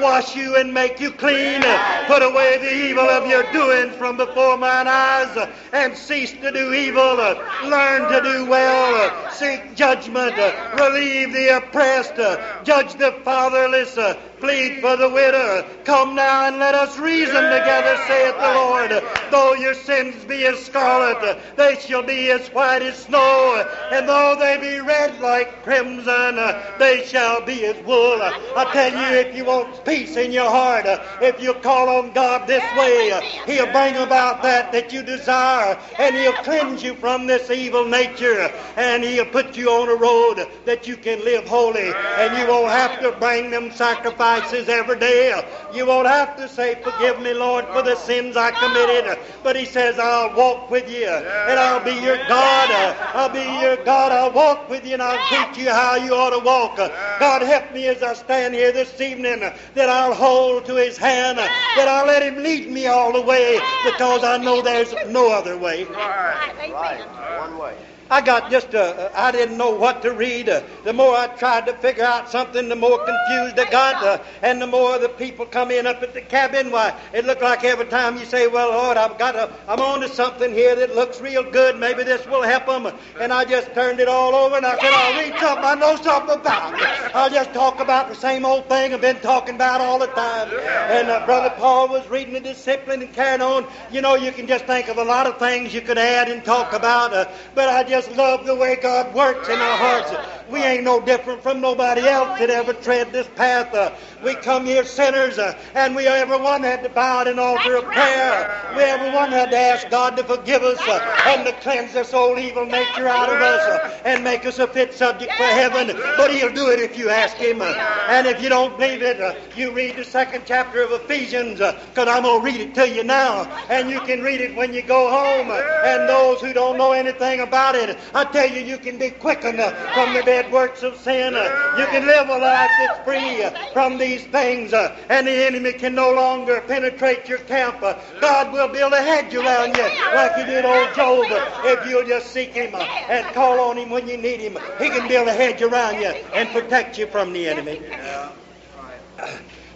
Wash 0.00 0.36
you 0.36 0.56
and 0.56 0.72
make 0.72 1.00
you 1.00 1.10
clean. 1.10 1.62
Put 2.06 2.22
away 2.22 2.58
the 2.58 2.74
evil 2.88 3.08
of 3.08 3.26
your 3.28 3.50
doings 3.52 3.94
from 3.96 4.16
before 4.16 4.56
mine 4.56 4.86
eyes 4.88 5.48
and 5.72 5.96
cease 5.96 6.32
to 6.32 6.52
do 6.52 6.72
evil. 6.72 7.16
Learn 7.64 8.12
to 8.12 8.20
do 8.22 8.46
well. 8.46 9.30
Seek 9.32 9.74
judgment. 9.74 10.36
Relieve 10.78 11.32
the 11.32 11.56
oppressed. 11.56 12.16
Judge 12.64 12.94
the 12.94 13.12
fatherless 13.24 13.96
plead 14.40 14.80
for 14.80 14.96
the 14.96 15.08
widow. 15.08 15.64
Come 15.84 16.14
now 16.14 16.46
and 16.46 16.58
let 16.58 16.65
us 16.74 16.98
reason 16.98 17.42
together, 17.42 17.96
saith 18.06 18.34
the 18.34 18.54
Lord. 18.54 18.90
Though 19.30 19.54
your 19.54 19.74
sins 19.74 20.24
be 20.24 20.46
as 20.46 20.64
scarlet, 20.64 21.38
they 21.56 21.76
shall 21.80 22.02
be 22.02 22.30
as 22.30 22.48
white 22.48 22.82
as 22.82 22.96
snow. 22.96 23.64
And 23.92 24.08
though 24.08 24.36
they 24.38 24.58
be 24.58 24.80
red 24.80 25.20
like 25.20 25.62
crimson, 25.62 26.36
they 26.78 27.04
shall 27.06 27.44
be 27.44 27.64
as 27.66 27.76
wool. 27.84 28.20
I 28.22 28.68
tell 28.72 28.92
you, 28.92 29.18
if 29.18 29.36
you 29.36 29.44
want 29.44 29.84
peace 29.84 30.16
in 30.16 30.32
your 30.32 30.50
heart, 30.50 30.86
if 31.22 31.40
you 31.40 31.54
call 31.54 31.88
on 31.88 32.12
God 32.12 32.46
this 32.46 32.64
way, 32.78 33.20
He'll 33.46 33.72
bring 33.72 33.96
about 33.96 34.42
that 34.42 34.72
that 34.72 34.92
you 34.92 35.02
desire, 35.02 35.78
and 35.98 36.16
He'll 36.16 36.32
cleanse 36.32 36.82
you 36.82 36.94
from 36.94 37.26
this 37.26 37.50
evil 37.50 37.84
nature, 37.84 38.50
and 38.76 39.02
He'll 39.04 39.26
put 39.26 39.56
you 39.56 39.70
on 39.70 39.88
a 39.88 39.94
road 39.94 40.46
that 40.64 40.86
you 40.86 40.96
can 40.96 41.24
live 41.24 41.46
holy, 41.46 41.92
and 41.92 42.38
you 42.38 42.46
won't 42.46 42.70
have 42.70 43.00
to 43.00 43.12
bring 43.12 43.50
them 43.50 43.70
sacrifices 43.70 44.06
sacrifices 44.16 44.68
every 44.68 44.98
day. 44.98 45.42
You 45.72 45.86
won't 45.86 46.06
have 46.06 46.36
to 46.36 46.48
say, 46.56 46.74
Forgive 46.82 47.20
me, 47.20 47.34
Lord, 47.34 47.66
for 47.66 47.82
the 47.82 47.94
sins 47.94 48.36
I 48.36 48.50
committed. 48.50 49.18
But 49.44 49.54
He 49.56 49.66
says, 49.66 49.98
I'll 49.98 50.34
walk 50.34 50.70
with 50.70 50.90
you, 50.90 51.06
and 51.06 51.60
I'll 51.60 51.84
be 51.84 51.92
your 51.92 52.16
God. 52.26 52.70
I'll 53.14 53.28
be 53.28 53.44
your 53.62 53.76
God. 53.84 54.10
I'll 54.10 54.32
walk 54.32 54.68
with 54.70 54.86
you, 54.86 54.94
and 54.94 55.02
I'll 55.02 55.28
teach 55.28 55.62
you 55.62 55.70
how 55.70 55.94
you 55.96 56.14
ought 56.14 56.30
to 56.30 56.44
walk. 56.44 56.76
God, 57.20 57.42
help 57.42 57.72
me 57.72 57.86
as 57.88 58.02
I 58.02 58.14
stand 58.14 58.54
here 58.54 58.72
this 58.72 59.00
evening 59.00 59.40
that 59.74 59.90
I'll 59.90 60.14
hold 60.14 60.64
to 60.66 60.74
His 60.76 60.96
hand, 60.96 61.38
that 61.38 61.86
I'll 61.88 62.06
let 62.06 62.22
Him 62.22 62.42
lead 62.42 62.70
me 62.70 62.86
all 62.86 63.12
the 63.12 63.22
way, 63.22 63.60
because 63.84 64.24
I 64.24 64.38
know 64.38 64.62
there's 64.62 64.94
no 65.08 65.30
other 65.30 65.58
way. 65.58 65.84
Right, 65.84 66.72
right. 66.72 67.38
One 67.38 67.58
way. 67.58 67.74
I 68.08 68.20
got 68.20 68.50
just, 68.50 68.74
uh, 68.74 69.10
I 69.14 69.32
didn't 69.32 69.58
know 69.58 69.74
what 69.74 70.02
to 70.02 70.12
read. 70.12 70.48
Uh, 70.48 70.62
the 70.84 70.92
more 70.92 71.16
I 71.16 71.26
tried 71.26 71.66
to 71.66 71.72
figure 71.74 72.04
out 72.04 72.30
something, 72.30 72.68
the 72.68 72.76
more 72.76 72.98
confused 73.04 73.58
I 73.58 73.68
got. 73.68 74.02
Uh, 74.02 74.22
and 74.42 74.62
the 74.62 74.66
more 74.66 74.98
the 74.98 75.08
people 75.08 75.44
come 75.44 75.72
in 75.72 75.86
up 75.86 76.02
at 76.02 76.14
the 76.14 76.20
cabin, 76.20 76.70
why, 76.70 76.94
it 77.12 77.24
looked 77.24 77.42
like 77.42 77.64
every 77.64 77.86
time 77.86 78.16
you 78.16 78.24
say, 78.24 78.46
well, 78.46 78.70
Lord, 78.70 78.96
I've 78.96 79.18
got 79.18 79.32
to, 79.32 79.52
I'm 79.66 79.80
on 79.80 80.00
to 80.02 80.08
something 80.08 80.52
here 80.52 80.76
that 80.76 80.94
looks 80.94 81.20
real 81.20 81.42
good. 81.42 81.78
Maybe 81.78 82.04
this 82.04 82.24
will 82.26 82.42
help 82.42 82.66
them. 82.66 82.92
And 83.18 83.32
I 83.32 83.44
just 83.44 83.74
turned 83.74 83.98
it 83.98 84.08
all 84.08 84.34
over 84.36 84.56
and 84.56 84.66
I 84.66 84.78
said, 84.78 84.92
I'll 84.92 85.20
read 85.20 85.40
something 85.40 85.64
I 85.64 85.74
know 85.74 85.96
something 85.96 86.36
about. 86.36 86.80
I'll 87.14 87.30
just 87.30 87.52
talk 87.52 87.80
about 87.80 88.08
the 88.08 88.14
same 88.14 88.44
old 88.44 88.68
thing 88.68 88.94
I've 88.94 89.00
been 89.00 89.16
talking 89.16 89.56
about 89.56 89.80
all 89.80 89.98
the 89.98 90.06
time. 90.08 90.48
And 90.52 91.08
uh, 91.08 91.26
Brother 91.26 91.52
Paul 91.56 91.88
was 91.88 92.06
reading 92.08 92.34
the 92.34 92.40
discipline 92.40 93.02
and 93.02 93.12
carrying 93.12 93.42
on. 93.42 93.66
You 93.90 94.00
know, 94.00 94.14
you 94.14 94.30
can 94.30 94.46
just 94.46 94.64
think 94.66 94.86
of 94.88 94.98
a 94.98 95.04
lot 95.04 95.26
of 95.26 95.38
things 95.38 95.74
you 95.74 95.80
could 95.80 95.98
add 95.98 96.28
and 96.28 96.44
talk 96.44 96.72
about. 96.72 97.12
Uh, 97.12 97.28
but 97.54 97.68
I 97.68 97.82
just 97.82 97.95
just 97.96 98.14
love 98.14 98.44
the 98.44 98.54
way 98.54 98.76
God 98.76 99.14
works 99.14 99.48
in 99.48 99.58
our 99.58 99.78
hearts. 99.78 100.12
We 100.50 100.62
ain't 100.62 100.84
no 100.84 101.00
different 101.00 101.42
from 101.42 101.62
nobody 101.62 102.06
else 102.06 102.38
that 102.38 102.50
ever 102.50 102.74
tread 102.74 103.10
this 103.10 103.26
path. 103.36 103.72
Uh, 103.74 103.90
we 104.22 104.34
come 104.34 104.66
here 104.66 104.84
sinners, 104.84 105.38
uh, 105.38 105.58
and 105.74 105.96
we 105.96 106.06
everyone 106.06 106.62
had 106.62 106.82
to 106.82 106.90
bow 106.90 107.22
at 107.22 107.28
an 107.28 107.38
altar 107.38 107.74
of 107.74 107.84
prayer. 107.94 108.72
We 108.76 108.82
everyone 108.82 109.32
had 109.32 109.50
to 109.50 109.56
ask 109.56 109.88
God 109.88 110.16
to 110.18 110.24
forgive 110.24 110.62
us 110.62 110.78
uh, 110.86 111.22
and 111.26 111.46
to 111.46 111.52
cleanse 111.62 111.94
this 111.94 112.12
old 112.12 112.38
evil 112.38 112.66
nature 112.66 113.08
out 113.08 113.30
of 113.30 113.40
us 113.40 113.62
uh, 113.66 114.02
and 114.04 114.22
make 114.22 114.44
us 114.44 114.58
a 114.58 114.66
fit 114.66 114.92
subject 114.92 115.32
for 115.32 115.44
heaven. 115.44 115.86
But 116.18 116.30
He'll 116.30 116.52
do 116.52 116.70
it 116.70 116.80
if 116.80 116.98
you 116.98 117.08
ask 117.08 117.36
Him. 117.38 117.62
Uh, 117.62 117.72
and 118.08 118.26
if 118.26 118.42
you 118.42 118.50
don't 118.50 118.76
believe 118.78 119.02
it, 119.02 119.20
uh, 119.20 119.34
you 119.56 119.72
read 119.72 119.96
the 119.96 120.04
second 120.04 120.42
chapter 120.46 120.82
of 120.82 120.92
Ephesians, 120.92 121.60
because 121.60 122.08
I'm 122.08 122.22
going 122.24 122.40
to 122.40 122.44
read 122.44 122.60
it 122.60 122.74
to 122.74 122.88
you 122.88 123.04
now. 123.04 123.44
And 123.70 123.90
you 123.90 124.00
can 124.00 124.22
read 124.22 124.42
it 124.42 124.54
when 124.54 124.74
you 124.74 124.82
go 124.82 125.10
home. 125.10 125.50
and 125.50 126.08
those 126.08 126.40
who 126.40 126.52
don't 126.52 126.76
know 126.76 126.92
anything 126.92 127.40
about 127.40 127.74
it, 127.74 127.85
I 128.14 128.24
tell 128.24 128.48
you, 128.48 128.60
you 128.60 128.78
can 128.78 128.98
be 128.98 129.10
quickened 129.10 129.60
from 129.92 130.12
the 130.14 130.22
dead 130.22 130.50
works 130.52 130.82
of 130.82 130.96
sin. 130.96 131.34
You 131.34 131.86
can 131.86 132.06
live 132.06 132.28
a 132.28 132.38
life 132.38 132.76
that's 132.78 132.98
free 133.04 133.44
from 133.72 133.98
these 133.98 134.24
things, 134.26 134.72
and 134.72 135.26
the 135.26 135.46
enemy 135.46 135.72
can 135.72 135.94
no 135.94 136.12
longer 136.12 136.60
penetrate 136.66 137.28
your 137.28 137.38
camp. 137.38 137.80
God 138.20 138.52
will 138.52 138.68
build 138.68 138.92
a 138.92 139.02
hedge 139.02 139.34
around 139.34 139.76
you 139.76 139.84
like 140.14 140.34
he 140.34 140.44
did 140.44 140.64
old 140.64 140.94
Job. 140.94 141.26
If 141.64 141.88
you'll 141.88 142.06
just 142.06 142.32
seek 142.32 142.52
him 142.52 142.74
and 142.74 143.26
call 143.34 143.60
on 143.60 143.76
him 143.76 143.90
when 143.90 144.08
you 144.08 144.16
need 144.16 144.40
him, 144.40 144.58
he 144.78 144.88
can 144.88 145.08
build 145.08 145.28
a 145.28 145.32
hedge 145.32 145.62
around 145.62 146.00
you 146.00 146.08
and 146.08 146.48
protect 146.50 146.98
you 146.98 147.06
from 147.06 147.32
the 147.32 147.48
enemy. 147.48 147.80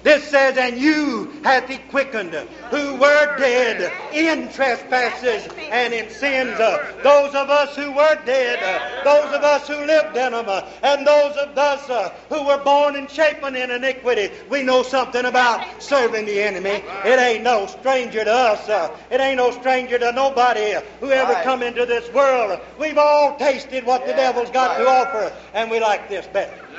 This 0.02 0.24
says, 0.28 0.56
And 0.56 0.78
you 0.78 1.30
hath 1.44 1.68
he 1.68 1.78
quickened, 1.78 2.32
who 2.70 2.94
were 2.96 3.36
dead 3.36 3.92
in 4.14 4.50
trespasses 4.52 5.46
and 5.70 5.92
in 5.92 6.08
sins. 6.10 6.58
Those 7.02 7.34
of 7.34 7.50
us 7.50 7.76
who 7.76 7.92
were 7.92 8.18
dead, 8.24 9.04
those 9.04 9.34
of 9.34 9.42
us 9.42 9.68
who 9.68 9.76
lived 9.84 10.16
in 10.16 10.32
them, 10.32 10.48
and 10.82 11.06
those 11.06 11.36
of 11.36 11.56
us 11.56 11.88
uh, 11.90 12.12
who 12.28 12.46
were 12.46 12.62
born 12.64 12.96
and 12.96 13.10
shapen 13.10 13.56
in 13.56 13.70
iniquity, 13.70 14.30
we 14.48 14.62
know 14.62 14.82
something 14.82 15.24
about 15.24 15.82
serving 15.82 16.26
the 16.26 16.42
enemy. 16.42 16.82
It 17.04 17.18
ain't 17.18 17.44
no 17.44 17.66
stranger 17.66 18.24
to 18.24 18.32
us. 18.32 18.68
Uh, 18.68 18.96
it 19.10 19.20
ain't 19.20 19.36
no 19.36 19.50
stranger 19.50 19.98
to 19.98 20.12
nobody 20.12 20.74
who 21.00 21.10
ever 21.10 21.34
come 21.42 21.62
into 21.62 21.84
this 21.84 22.10
world. 22.12 22.60
We've 22.78 22.98
all 22.98 23.36
tasted 23.36 23.84
what 23.84 24.06
the 24.06 24.12
devil's 24.12 24.50
got 24.50 24.78
to 24.78 24.86
offer, 24.86 25.32
and 25.52 25.70
we 25.70 25.80
like 25.80 26.08
this 26.08 26.26
better. 26.26 26.69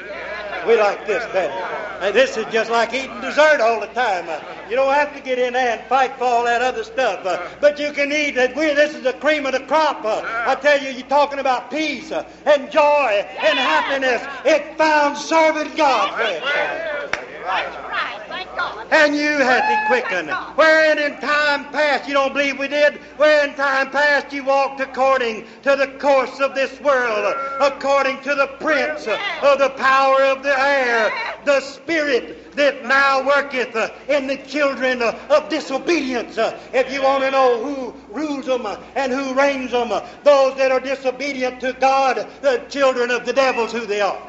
We 0.67 0.77
like 0.77 1.05
this 1.07 1.23
better. 1.33 1.53
And 2.01 2.15
this 2.15 2.37
is 2.37 2.45
just 2.51 2.71
like 2.71 2.93
eating 2.93 3.21
dessert 3.21 3.61
all 3.61 3.79
the 3.79 3.87
time. 3.87 4.27
Uh, 4.27 4.39
you 4.69 4.75
don't 4.75 4.93
have 4.93 5.15
to 5.15 5.21
get 5.21 5.37
in 5.37 5.53
there 5.53 5.77
and 5.77 5.87
fight 5.87 6.17
for 6.17 6.23
all 6.23 6.43
that 6.45 6.61
other 6.61 6.83
stuff. 6.83 7.25
Uh, 7.25 7.47
but 7.59 7.79
you 7.79 7.91
can 7.91 8.11
eat 8.11 8.37
it. 8.37 8.55
We, 8.55 8.73
this 8.73 8.95
is 8.95 9.03
the 9.03 9.13
cream 9.13 9.45
of 9.45 9.53
the 9.53 9.59
crop. 9.61 10.03
Uh, 10.03 10.21
I 10.47 10.55
tell 10.55 10.81
you, 10.81 10.89
you're 10.89 11.07
talking 11.07 11.39
about 11.39 11.69
peace 11.69 12.11
uh, 12.11 12.27
and 12.45 12.71
joy 12.71 13.25
and 13.39 13.59
happiness. 13.59 14.21
It 14.45 14.77
found 14.77 15.17
serving 15.17 15.75
God. 15.75 16.13
friends. 16.15 17.30
That's 17.43 17.77
right. 17.77 18.21
Thank 18.27 18.55
God. 18.55 18.87
And 18.91 19.15
you 19.15 19.37
hath 19.39 19.67
he 19.69 19.87
quickened. 19.87 20.29
Wherein 20.55 20.99
in 20.99 21.19
time 21.19 21.65
past, 21.71 22.07
you 22.07 22.13
don't 22.13 22.33
believe 22.33 22.59
we 22.59 22.67
did? 22.67 22.95
Where 23.17 23.47
in 23.47 23.55
time 23.55 23.89
past 23.89 24.33
you 24.33 24.43
walked 24.43 24.79
according 24.81 25.47
to 25.63 25.75
the 25.75 25.87
course 25.99 26.39
of 26.39 26.55
this 26.55 26.79
world, 26.81 27.35
according 27.61 28.21
to 28.21 28.35
the 28.35 28.47
prince 28.59 29.07
of 29.07 29.59
the 29.59 29.73
power 29.77 30.21
of 30.23 30.43
the 30.43 30.57
air, 30.57 31.11
the 31.45 31.61
spirit 31.61 32.55
that 32.55 32.83
now 32.85 33.25
worketh 33.25 33.75
uh, 33.75 33.89
in 34.09 34.27
the 34.27 34.37
children 34.37 35.01
uh, 35.01 35.17
of 35.29 35.49
disobedience. 35.49 36.37
Uh, 36.37 36.59
If 36.73 36.91
you 36.91 37.01
want 37.01 37.23
to 37.23 37.31
know 37.31 37.63
who 37.63 37.93
rules 38.13 38.45
them 38.45 38.67
and 38.95 39.11
who 39.11 39.33
reigns 39.33 39.71
them, 39.71 39.89
those 40.23 40.57
that 40.57 40.71
are 40.71 40.79
disobedient 40.79 41.61
to 41.61 41.73
God, 41.73 42.27
the 42.41 42.65
children 42.69 43.09
of 43.09 43.25
the 43.25 43.33
devil's 43.33 43.71
who 43.71 43.85
they 43.85 44.01
are. 44.01 44.19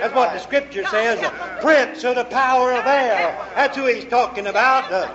That's 0.00 0.14
what 0.14 0.32
the 0.32 0.38
scripture 0.38 0.84
says. 0.86 1.18
Prince 1.60 2.04
of 2.04 2.14
the 2.16 2.24
power 2.24 2.63
That's 3.54 3.76
who 3.76 3.86
he's 3.86 4.04
talking 4.06 4.46
about. 4.46 4.90
uh. 4.92 5.08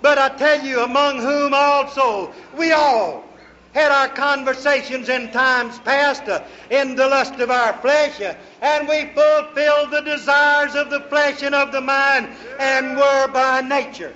But 0.00 0.18
I 0.18 0.30
tell 0.30 0.64
you, 0.64 0.80
among 0.80 1.20
whom 1.20 1.54
also 1.54 2.32
we 2.56 2.72
all 2.72 3.24
had 3.72 3.90
our 3.90 4.08
conversations 4.08 5.08
in 5.08 5.30
times 5.30 5.78
past 5.80 6.28
uh, 6.28 6.44
in 6.70 6.94
the 6.94 7.06
lust 7.06 7.34
of 7.34 7.50
our 7.50 7.72
flesh, 7.80 8.20
uh, 8.20 8.34
and 8.60 8.86
we 8.88 9.06
fulfilled 9.14 9.90
the 9.90 10.02
desires 10.02 10.74
of 10.74 10.90
the 10.90 11.00
flesh 11.02 11.42
and 11.42 11.54
of 11.54 11.72
the 11.72 11.80
mind, 11.80 12.28
and 12.58 12.96
were 12.96 13.28
by 13.28 13.60
nature. 13.62 14.14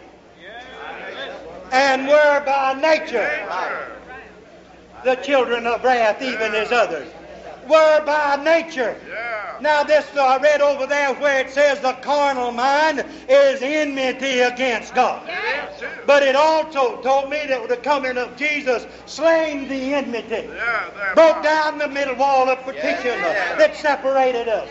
And 1.73 2.07
were 2.07 2.43
by 2.45 2.75
nature 2.75 3.49
the 5.05 5.15
children 5.17 5.67
of 5.67 5.83
wrath, 5.85 6.21
even 6.21 6.55
as 6.55 6.73
others. 6.73 7.09
Were 7.69 8.05
by 8.05 8.37
nature. 8.45 8.97
Now, 9.61 9.83
this 9.85 10.05
uh, 10.15 10.23
I 10.23 10.39
read 10.39 10.61
over 10.61 10.87
there 10.87 11.15
where 11.15 11.41
it 11.41 11.51
says 11.51 11.81
the 11.81 11.95
carnal 11.95 12.53
mind 12.53 13.05
is 13.29 13.63
enmity 13.63 14.41
against 14.41 14.95
God. 14.95 15.23
But 16.07 16.23
it 16.23 16.37
also 16.37 17.01
told 17.03 17.31
me 17.31 17.41
that 17.49 17.61
with 17.61 17.71
the 17.71 17.79
coming 17.79 18.19
of 18.19 18.37
Jesus, 18.37 18.87
slain 19.07 19.69
the 19.69 19.95
enmity, 19.95 20.49
broke 21.15 21.43
down 21.43 21.79
the 21.79 21.89
middle 21.89 22.17
wall 22.17 22.49
of 22.49 22.63
partition 22.65 23.19
uh, 23.21 23.57
that 23.59 23.77
separated 23.77 24.49
us, 24.49 24.69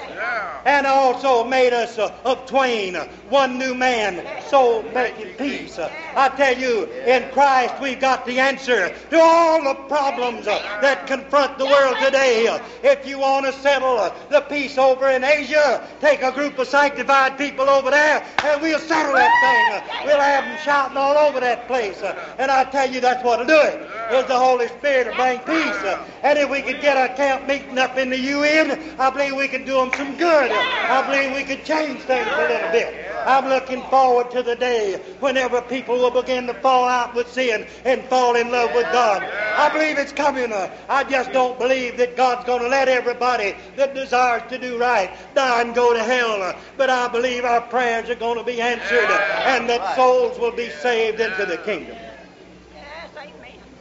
and 0.65 0.85
also 0.85 1.43
made 1.43 1.73
us 1.73 1.97
uh, 1.97 2.15
of 2.23 2.45
twain, 2.45 2.95
uh, 2.95 3.05
one 3.29 3.57
new 3.57 3.73
man, 3.75 4.23
so 4.39 4.83
making 4.93 5.33
peace. 5.33 5.77
Uh, 5.79 5.91
I 6.15 6.29
tell 6.29 6.57
you, 6.57 6.85
in 6.85 7.31
Christ 7.31 7.75
we've 7.81 7.99
got 7.99 8.25
the 8.25 8.39
answer 8.39 8.93
to 9.09 9.19
all 9.19 9.63
the 9.63 9.73
problems 9.87 10.47
uh, 10.47 10.79
that 10.81 11.07
confront 11.07 11.57
the 11.57 11.65
world 11.65 11.97
today. 11.99 12.47
If 12.85 13.07
you 13.07 13.17
want 13.17 13.47
to 13.47 13.51
settle 13.53 13.97
uh, 13.97 14.13
the 14.29 14.41
peace 14.41 14.77
over 14.77 15.09
in 15.09 15.23
Asia, 15.23 15.87
take 15.99 16.21
a 16.21 16.31
group 16.31 16.59
of 16.59 16.67
sanctified 16.67 17.35
people 17.35 17.67
over 17.67 17.89
there, 17.89 18.23
and 18.43 18.61
we'll 18.61 18.77
settle 18.79 19.15
that 19.15 19.39
thing. 19.39 19.69
We'll 20.03 20.19
have 20.21 20.45
them 20.45 20.55
shouting 20.55 20.95
all 20.95 21.17
over 21.17 21.39
that 21.39 21.67
place. 21.67 22.03
Uh, 22.03 22.15
And 22.37 22.51
I 22.51 22.63
tell 22.65 22.87
you, 22.89 23.01
that's 23.01 23.23
what'll 23.23 23.47
do 23.47 23.59
it. 23.59 23.89
Is 24.11 24.25
the 24.27 24.37
Holy 24.37 24.67
Spirit 24.67 25.05
to 25.05 25.13
bring 25.13 25.39
peace. 25.41 25.83
Uh, 25.83 25.97
And 26.21 26.37
if 26.37 26.47
we 26.51 26.61
could 26.61 26.79
get 26.79 26.95
our 26.95 27.09
camp 27.09 27.47
meeting 27.47 27.79
up 27.79 27.97
in 27.97 28.11
the 28.11 28.19
UN, 28.19 28.95
I 28.99 29.09
believe 29.09 29.35
we 29.35 29.47
could 29.47 29.65
do 29.65 29.75
them 29.77 29.91
some 29.91 30.15
good. 30.15 30.51
I 30.87 31.01
believe 31.01 31.33
we 31.33 31.43
could 31.43 31.65
change 31.65 32.03
things 32.03 32.37
a 32.37 32.45
little 32.45 32.69
bit. 32.69 32.95
I'm 33.25 33.47
looking 33.47 33.83
forward 33.89 34.31
to 34.31 34.43
the 34.43 34.55
day 34.55 35.01
whenever 35.19 35.61
people 35.63 35.95
will 35.97 36.11
begin 36.11 36.47
to 36.47 36.53
fall 36.53 36.87
out 36.87 37.15
with 37.15 37.31
sin 37.31 37.67
and 37.83 38.03
fall 38.05 38.35
in 38.35 38.51
love 38.51 38.73
with 38.73 38.91
God. 38.91 39.23
I 39.55 39.69
believe 39.69 39.97
it's 39.97 40.11
coming. 40.13 40.53
I 40.53 41.03
just 41.03 41.31
don't 41.31 41.57
believe 41.57 41.97
that 41.97 42.15
God's 42.15 42.45
going 42.45 42.61
to 42.61 42.69
let 42.75 42.89
everybody 42.89 43.55
that 43.77 43.93
desires 43.93 44.43
to 44.49 44.57
do 44.57 44.77
right 44.77 45.09
die 45.33 45.61
and 45.61 45.73
go 45.73 45.93
to 45.93 46.03
hell. 46.03 46.53
But 46.75 46.89
I 46.89 47.07
believe 47.07 47.45
our 47.45 47.61
prayers 47.61 48.09
are 48.09 48.15
going 48.15 48.37
to 48.37 48.43
be 48.43 48.59
answered 48.59 49.09
and 49.53 49.69
that 49.69 49.95
souls 49.95 50.37
will 50.37 50.51
be 50.51 50.69
saved 50.69 51.21
into 51.21 51.45
the 51.45 51.57
kingdom. 51.59 51.95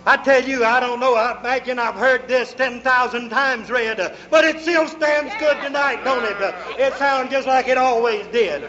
I 0.07 0.19
tell 0.19 0.45
you, 0.45 0.65
I 0.65 0.81
don't 0.81 1.01
know. 1.01 1.15
I 1.15 1.41
imagine 1.41 1.79
I've 1.79 1.95
heard 1.95 2.29
this 2.29 2.53
10,000 2.55 3.31
times 3.31 3.71
read, 3.71 3.97
but 4.31 4.45
it 4.45 4.61
still 4.61 4.87
stands 4.87 5.33
good 5.41 5.57
tonight, 5.63 6.05
don't 6.05 6.25
it? 6.25 6.55
It 6.79 6.95
sounds 6.95 7.31
just 7.31 7.49
like 7.49 7.69
it 7.69 7.79
always 7.79 8.27
did. 8.29 8.63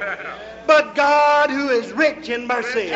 But 0.67 0.95
God, 0.95 1.49
who 1.49 1.69
is 1.69 1.91
rich 1.93 2.30
in 2.30 2.47
mercy, 2.47 2.89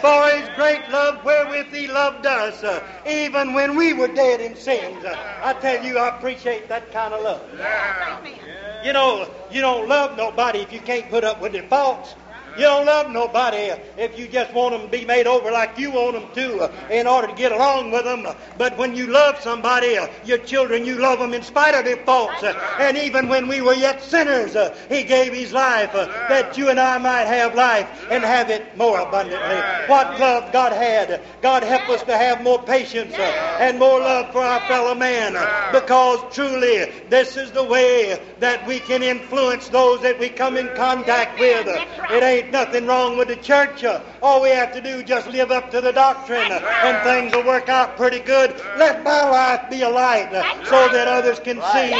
for 0.00 0.28
his 0.30 0.48
great 0.56 0.88
love 0.90 1.24
wherewith 1.24 1.72
he 1.72 1.86
loved 1.88 2.26
us, 2.26 2.62
uh, 2.62 2.82
even 3.06 3.54
when 3.54 3.76
we 3.76 3.92
were 3.92 4.08
dead 4.08 4.40
in 4.40 4.56
sins. 4.56 5.04
Uh, 5.04 5.16
I 5.42 5.54
tell 5.54 5.84
you, 5.84 5.98
I 5.98 6.16
appreciate 6.16 6.68
that 6.68 6.92
kind 6.92 7.14
of 7.14 7.22
love. 7.22 7.48
Yes. 7.56 8.84
You 8.84 8.92
know, 8.92 9.30
you 9.50 9.62
don't 9.62 9.88
love 9.88 10.16
nobody 10.16 10.58
if 10.60 10.72
you 10.72 10.80
can't 10.80 11.08
put 11.08 11.24
up 11.24 11.40
with 11.40 11.52
their 11.52 11.62
faults. 11.68 12.14
You 12.56 12.62
don't 12.64 12.86
love 12.86 13.10
nobody 13.10 13.72
if 13.96 14.18
you 14.18 14.28
just 14.28 14.52
want 14.54 14.72
them 14.72 14.82
to 14.82 14.88
be 14.88 15.04
made 15.04 15.26
over 15.26 15.50
like 15.50 15.78
you 15.78 15.90
want 15.90 16.14
them 16.14 16.28
to 16.34 16.60
uh, 16.64 16.72
in 16.90 17.06
order 17.06 17.26
to 17.28 17.34
get 17.34 17.52
along 17.52 17.90
with 17.90 18.04
them. 18.04 18.26
But 18.58 18.76
when 18.78 18.94
you 18.94 19.08
love 19.08 19.40
somebody, 19.40 19.96
uh, 19.98 20.06
your 20.24 20.38
children, 20.38 20.84
you 20.84 20.98
love 20.98 21.18
them 21.18 21.34
in 21.34 21.42
spite 21.42 21.74
of 21.74 21.84
their 21.84 21.96
faults. 21.98 22.42
Uh, 22.42 22.54
And 22.78 22.96
even 22.96 23.28
when 23.28 23.48
we 23.48 23.60
were 23.60 23.74
yet 23.74 24.02
sinners, 24.02 24.56
He 24.88 25.02
gave 25.04 25.32
His 25.32 25.52
life 25.52 25.92
that 25.92 26.56
you 26.56 26.68
and 26.70 26.78
I 26.78 26.98
might 26.98 27.26
have 27.26 27.54
life 27.54 28.06
and 28.10 28.22
have 28.24 28.50
it 28.50 28.76
more 28.76 29.00
abundantly. 29.00 29.60
What 29.88 30.20
love 30.20 30.52
God 30.52 30.72
had. 30.72 31.20
God 31.42 31.62
help 31.62 31.88
us 31.88 32.02
to 32.04 32.16
have 32.16 32.42
more 32.42 32.62
patience 32.62 33.14
and 33.18 33.78
more 33.78 34.00
love 34.00 34.32
for 34.32 34.42
our 34.42 34.60
fellow 34.60 34.94
man 34.94 35.32
because 35.72 36.20
truly 36.34 36.90
this 37.08 37.36
is 37.36 37.50
the 37.52 37.64
way 37.64 38.18
that 38.40 38.66
we 38.66 38.80
can 38.80 39.02
influence 39.02 39.68
those 39.68 40.00
that 40.02 40.18
we 40.18 40.28
come 40.28 40.56
in 40.56 40.68
contact 40.76 41.38
with. 41.38 41.66
It 42.10 42.22
ain't 42.22 42.43
nothing 42.52 42.86
wrong 42.86 43.16
with 43.16 43.28
the 43.28 43.36
church. 43.36 43.84
Uh, 43.84 44.00
All 44.22 44.42
we 44.42 44.50
have 44.50 44.72
to 44.74 44.80
do 44.80 44.88
is 44.88 45.04
just 45.04 45.28
live 45.28 45.50
up 45.50 45.70
to 45.70 45.80
the 45.80 45.92
doctrine 45.92 46.50
uh, 46.50 46.60
and 46.84 47.02
things 47.04 47.34
will 47.34 47.44
work 47.46 47.68
out 47.68 47.96
pretty 47.96 48.20
good. 48.20 48.54
Let 48.78 49.02
my 49.04 49.28
life 49.28 49.68
be 49.70 49.82
a 49.82 49.88
light 49.88 50.32
uh, 50.32 50.64
so 50.64 50.88
that 50.88 51.08
others 51.08 51.38
can 51.40 51.56
see 51.56 51.90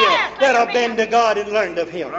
that 0.40 0.54
I've 0.56 0.72
been 0.72 0.96
to 0.96 1.06
God 1.06 1.38
and 1.38 1.50
learned 1.52 1.78
of 1.78 1.88
Him 1.90 2.10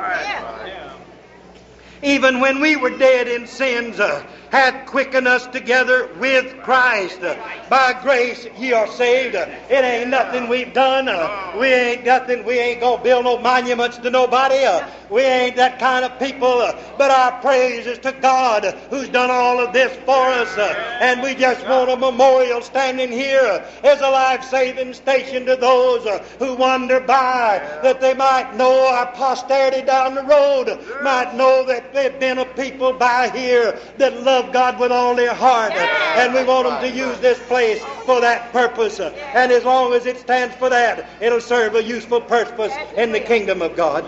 even 2.05 2.39
when 2.39 2.61
we 2.61 2.75
were 2.75 2.95
dead 2.97 3.27
in 3.27 3.47
sins, 3.47 3.99
uh, 3.99 4.23
hath 4.51 4.85
quickened 4.85 5.27
us 5.27 5.47
together 5.47 6.07
with 6.19 6.55
Christ. 6.61 7.19
Uh, 7.21 7.35
by 7.69 7.99
grace 8.01 8.47
ye 8.57 8.73
are 8.73 8.87
saved. 8.87 9.35
Uh, 9.35 9.47
it 9.69 9.83
ain't 9.83 10.09
nothing 10.09 10.47
we've 10.47 10.73
done. 10.73 11.09
Uh, 11.09 11.55
we 11.59 11.67
ain't 11.67 12.05
nothing. 12.05 12.45
We 12.45 12.59
ain't 12.59 12.79
gonna 12.79 13.03
build 13.03 13.25
no 13.25 13.39
monuments 13.39 13.97
to 13.97 14.09
nobody. 14.11 14.63
Uh, 14.63 14.87
we 15.09 15.23
ain't 15.23 15.55
that 15.55 15.79
kind 15.79 16.05
of 16.05 16.17
people. 16.19 16.47
Uh, 16.47 16.79
but 16.97 17.09
our 17.09 17.41
praise 17.41 17.87
is 17.87 17.97
to 17.99 18.11
God 18.11 18.63
who's 18.89 19.09
done 19.09 19.31
all 19.31 19.59
of 19.59 19.73
this 19.73 19.95
for 20.05 20.27
us. 20.27 20.55
And 21.01 21.21
we 21.23 21.33
just 21.33 21.67
want 21.67 21.89
a 21.89 21.97
memorial 21.97 22.61
standing 22.61 23.11
here 23.11 23.65
as 23.83 24.01
a 24.01 24.09
life-saving 24.09 24.93
station 24.93 25.45
to 25.47 25.55
those 25.55 26.07
who 26.37 26.53
wander 26.55 26.99
by, 26.99 27.59
that 27.81 27.99
they 27.99 28.13
might 28.13 28.55
know 28.55 28.87
our 28.93 29.11
posterity 29.13 29.81
down 29.81 30.13
the 30.13 30.23
road, 30.23 30.67
might 31.01 31.33
know 31.35 31.65
that 31.65 31.93
There've 31.95 32.19
been 32.19 32.39
a 32.39 32.45
people 32.45 32.91
by 32.91 33.29
here 33.29 33.79
that 33.97 34.21
love 34.21 34.51
God 34.51 34.77
with 34.81 34.91
all 34.91 35.15
their 35.15 35.33
heart, 35.33 35.71
and 35.71 36.33
we 36.33 36.43
want 36.43 36.67
them 36.67 36.81
to 36.81 36.89
use 36.89 37.17
this 37.19 37.39
place 37.47 37.81
for 38.05 38.19
that 38.19 38.51
purpose. 38.51 38.99
And 38.99 39.49
as 39.49 39.63
long 39.63 39.93
as 39.93 40.05
it 40.05 40.17
stands 40.17 40.53
for 40.55 40.69
that, 40.69 41.07
it'll 41.21 41.39
serve 41.39 41.73
a 41.75 41.81
useful 41.81 42.19
purpose 42.19 42.75
in 42.97 43.13
the 43.13 43.21
kingdom 43.21 43.61
of 43.61 43.77
God. 43.77 44.03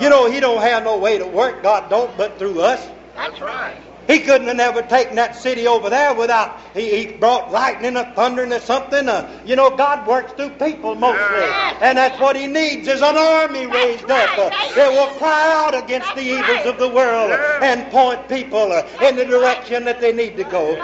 You 0.00 0.08
know, 0.08 0.30
He 0.30 0.40
don't 0.40 0.62
have 0.62 0.84
no 0.84 0.96
way 0.96 1.18
to 1.18 1.26
work. 1.26 1.62
God 1.62 1.90
don't, 1.90 2.16
but 2.16 2.38
through 2.38 2.62
us. 2.62 2.88
That's 3.14 3.40
right. 3.42 3.76
He 4.06 4.20
couldn't 4.20 4.48
have 4.48 4.56
never 4.56 4.82
taken 4.82 5.16
that 5.16 5.36
city 5.36 5.66
over 5.66 5.88
there 5.88 6.14
without 6.14 6.58
he, 6.74 7.06
he 7.06 7.12
brought 7.12 7.52
lightning 7.52 7.96
or 7.96 8.04
thunder 8.14 8.44
or 8.44 8.60
something. 8.60 9.08
Uh, 9.08 9.30
you 9.44 9.56
know, 9.56 9.74
God 9.76 10.06
works 10.06 10.32
through 10.32 10.50
people 10.50 10.94
mostly, 10.94 11.44
and 11.80 11.98
that's 11.98 12.20
what 12.20 12.36
He 12.36 12.46
needs 12.46 12.88
is 12.88 13.00
an 13.00 13.16
army 13.16 13.66
raised 13.66 14.10
up 14.10 14.38
uh, 14.38 14.50
that 14.74 14.90
will 14.90 15.16
cry 15.18 15.64
out 15.64 15.74
against 15.74 16.14
the 16.14 16.22
evils 16.22 16.66
of 16.66 16.78
the 16.78 16.88
world 16.88 17.30
and 17.62 17.90
point 17.92 18.28
people 18.28 18.72
uh, 18.72 18.86
in 19.02 19.16
the 19.16 19.24
direction 19.24 19.84
that 19.84 20.00
they 20.00 20.12
need 20.12 20.36
to 20.36 20.44
go. 20.44 20.74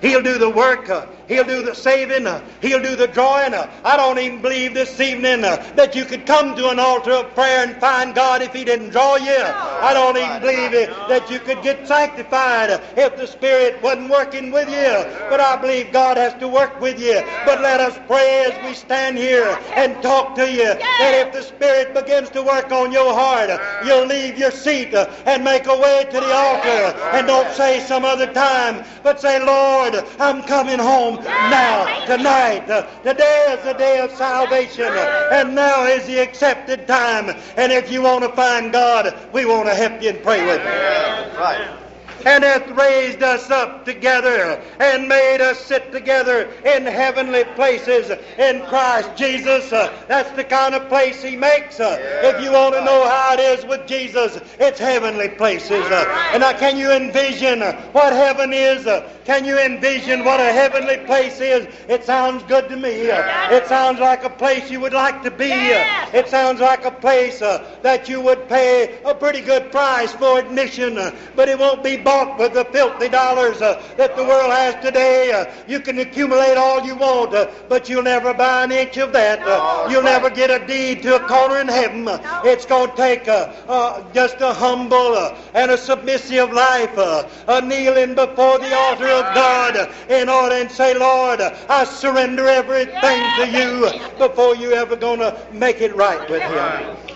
He'll 0.00 0.22
do 0.22 0.38
the 0.38 0.50
work. 0.50 0.88
He'll 1.28 1.44
do 1.44 1.62
the 1.62 1.74
saving. 1.74 2.26
Uh, 2.26 2.42
he'll 2.60 2.82
do 2.82 2.96
the 2.96 3.08
drawing. 3.08 3.54
Uh, 3.54 3.70
I 3.84 3.96
don't 3.96 4.18
even 4.18 4.42
believe 4.42 4.74
this 4.74 5.00
evening 5.00 5.44
uh, 5.44 5.56
that 5.76 5.94
you 5.94 6.04
could 6.04 6.26
come 6.26 6.54
to 6.56 6.70
an 6.70 6.78
altar 6.78 7.12
of 7.12 7.34
prayer 7.34 7.66
and 7.66 7.76
find 7.80 8.14
God 8.14 8.42
if 8.42 8.52
He 8.52 8.64
didn't 8.64 8.90
draw 8.90 9.16
you. 9.16 9.36
I 9.80 9.92
don't 9.92 10.16
even 10.16 10.40
believe 10.40 10.72
it, 10.74 11.08
that 11.08 11.30
you 11.30 11.40
could 11.40 11.62
get 11.62 11.86
sanctified 11.86 12.70
if 12.96 13.16
the 13.16 13.26
Spirit 13.26 13.82
wasn't 13.82 14.10
working 14.10 14.50
with 14.52 14.68
you. 14.68 15.04
But 15.28 15.40
I 15.40 15.56
believe 15.56 15.92
God 15.92 16.16
has 16.16 16.34
to 16.34 16.48
work 16.48 16.80
with 16.80 17.00
you. 17.00 17.22
But 17.44 17.60
let 17.60 17.80
us 17.80 17.98
pray 18.06 18.46
as 18.48 18.62
we 18.62 18.74
stand 18.74 19.18
here 19.18 19.58
and 19.76 20.00
talk 20.02 20.34
to 20.36 20.50
you 20.50 20.64
that 20.98 21.14
if 21.26 21.32
the 21.32 21.42
Spirit 21.42 21.94
begins 21.94 22.30
to 22.30 22.42
work 22.42 22.70
on 22.72 22.92
your 22.92 23.12
heart, 23.12 23.50
you'll 23.84 24.06
leave 24.06 24.38
your 24.38 24.50
seat 24.50 24.94
and 24.94 25.44
make 25.44 25.66
a 25.66 25.76
way 25.76 26.06
to 26.10 26.20
the 26.20 26.32
altar 26.32 26.94
and 27.12 27.26
don't 27.26 27.50
say 27.50 27.80
some 27.80 28.04
other 28.04 28.32
time, 28.32 28.84
but 29.02 29.20
say, 29.20 29.44
Lord, 29.44 29.94
I'm 30.18 30.42
coming 30.42 30.78
home 30.78 31.15
now, 31.50 32.04
tonight. 32.06 32.66
Today 33.02 33.56
is 33.56 33.64
the 33.64 33.74
day 33.74 34.00
of 34.00 34.10
salvation, 34.12 34.86
and 34.86 35.54
now 35.54 35.84
is 35.86 36.06
the 36.06 36.18
accepted 36.18 36.86
time. 36.86 37.30
And 37.56 37.72
if 37.72 37.90
you 37.90 38.02
want 38.02 38.24
to 38.24 38.30
find 38.30 38.72
God, 38.72 39.14
we 39.32 39.44
want 39.44 39.68
to 39.68 39.74
help 39.74 40.02
you 40.02 40.10
and 40.10 40.22
pray 40.22 40.44
with 40.44 40.60
you 40.60 41.38
Right. 41.38 41.85
And 42.26 42.42
hath 42.42 42.68
raised 42.72 43.22
us 43.22 43.50
up 43.50 43.84
together 43.84 44.60
and 44.80 45.08
made 45.08 45.40
us 45.40 45.64
sit 45.64 45.92
together 45.92 46.50
in 46.64 46.84
heavenly 46.84 47.44
places 47.54 48.10
in 48.36 48.66
Christ 48.66 49.10
Jesus. 49.16 49.72
Uh, 49.72 49.92
that's 50.08 50.30
the 50.32 50.42
kind 50.42 50.74
of 50.74 50.88
place 50.88 51.22
He 51.22 51.36
makes. 51.36 51.78
Uh, 51.78 51.96
if 52.24 52.42
you 52.42 52.50
want 52.52 52.74
to 52.74 52.84
know 52.84 53.08
how 53.08 53.34
it 53.34 53.40
is 53.40 53.64
with 53.64 53.86
Jesus, 53.86 54.40
it's 54.58 54.80
heavenly 54.80 55.28
places. 55.28 55.70
Uh, 55.86 56.04
and 56.32 56.40
now, 56.40 56.52
can 56.52 56.76
you 56.76 56.90
envision 56.90 57.60
what 57.92 58.12
heaven 58.12 58.52
is? 58.52 58.84
Can 59.24 59.44
you 59.44 59.58
envision 59.58 60.24
what 60.24 60.40
a 60.40 60.52
heavenly 60.52 60.98
place 61.06 61.40
is? 61.40 61.68
It 61.88 62.04
sounds 62.04 62.42
good 62.44 62.68
to 62.68 62.76
me. 62.76 63.06
It 63.08 63.66
sounds 63.68 64.00
like 64.00 64.24
a 64.24 64.30
place 64.30 64.68
you 64.68 64.80
would 64.80 64.92
like 64.92 65.22
to 65.22 65.30
be. 65.30 65.52
It 65.52 66.28
sounds 66.28 66.60
like 66.60 66.84
a 66.84 66.90
place 66.90 67.38
that 67.38 68.08
you 68.08 68.20
would 68.20 68.48
pay 68.48 68.98
a 69.04 69.14
pretty 69.14 69.42
good 69.42 69.70
price 69.70 70.12
for 70.12 70.40
admission, 70.40 70.96
but 71.36 71.48
it 71.48 71.58
won't 71.58 71.84
be 71.84 71.96
bought 71.96 72.15
with 72.38 72.54
the 72.54 72.64
filthy 72.64 73.08
dollars 73.08 73.60
uh, 73.60 73.82
that 73.96 74.16
the 74.16 74.24
world 74.24 74.50
has 74.50 74.74
today. 74.84 75.32
Uh, 75.32 75.44
you 75.68 75.80
can 75.80 75.98
accumulate 75.98 76.56
all 76.56 76.84
you 76.84 76.94
want, 76.96 77.34
uh, 77.34 77.50
but 77.68 77.88
you'll 77.88 78.02
never 78.02 78.32
buy 78.34 78.64
an 78.64 78.72
inch 78.72 78.96
of 78.96 79.12
that. 79.12 79.46
Uh, 79.46 79.88
you'll 79.90 80.02
never 80.02 80.30
get 80.30 80.50
a 80.50 80.66
deed 80.66 81.02
to 81.02 81.16
a 81.16 81.20
corner 81.20 81.58
in 81.60 81.68
heaven. 81.68 82.08
Uh, 82.08 82.18
It's 82.42 82.64
going 82.66 82.90
to 82.90 82.96
take 82.96 83.28
uh, 83.28 84.02
just 84.12 84.40
a 84.40 84.52
humble 84.52 85.16
and 85.54 85.70
a 85.70 85.76
submissive 85.78 86.52
life, 86.52 86.96
a 86.96 87.60
kneeling 87.62 88.14
before 88.14 88.58
the 88.58 88.72
altar 88.74 89.08
of 89.08 89.34
God 89.34 89.76
in 90.08 90.28
order 90.28 90.54
and 90.56 90.70
say, 90.70 90.94
Lord, 90.98 91.40
I 91.40 91.84
surrender 91.84 92.46
everything 92.48 93.32
to 93.34 93.46
you 93.46 93.90
before 94.18 94.56
you 94.56 94.72
ever 94.72 94.96
going 94.96 95.20
to 95.20 95.36
make 95.52 95.80
it 95.80 95.94
right 95.94 96.26
with 96.28 96.42
Him 96.44 97.15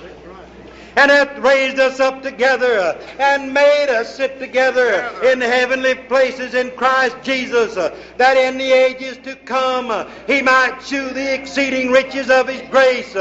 and 0.97 1.11
hath 1.11 1.39
raised 1.39 1.79
us 1.79 2.01
up 2.01 2.23
together 2.23 2.99
and 3.19 3.53
made 3.53 3.89
us 3.89 4.15
sit 4.17 4.39
together 4.39 5.11
in 5.23 5.41
heavenly 5.41 5.95
places 5.95 6.55
in 6.55 6.71
Christ 6.73 7.17
Jesus, 7.23 7.75
that 8.17 8.37
in 8.37 8.59
the 8.59 8.73
ages 8.73 9.17
to 9.19 9.37
come 9.37 10.09
he 10.27 10.43
might 10.43 10.81
shew 10.81 11.11
the 11.11 11.35
exceeding 11.35 11.91
riches 11.91 12.31
of 12.31 12.49
his 12.49 12.63
grace 12.71 13.17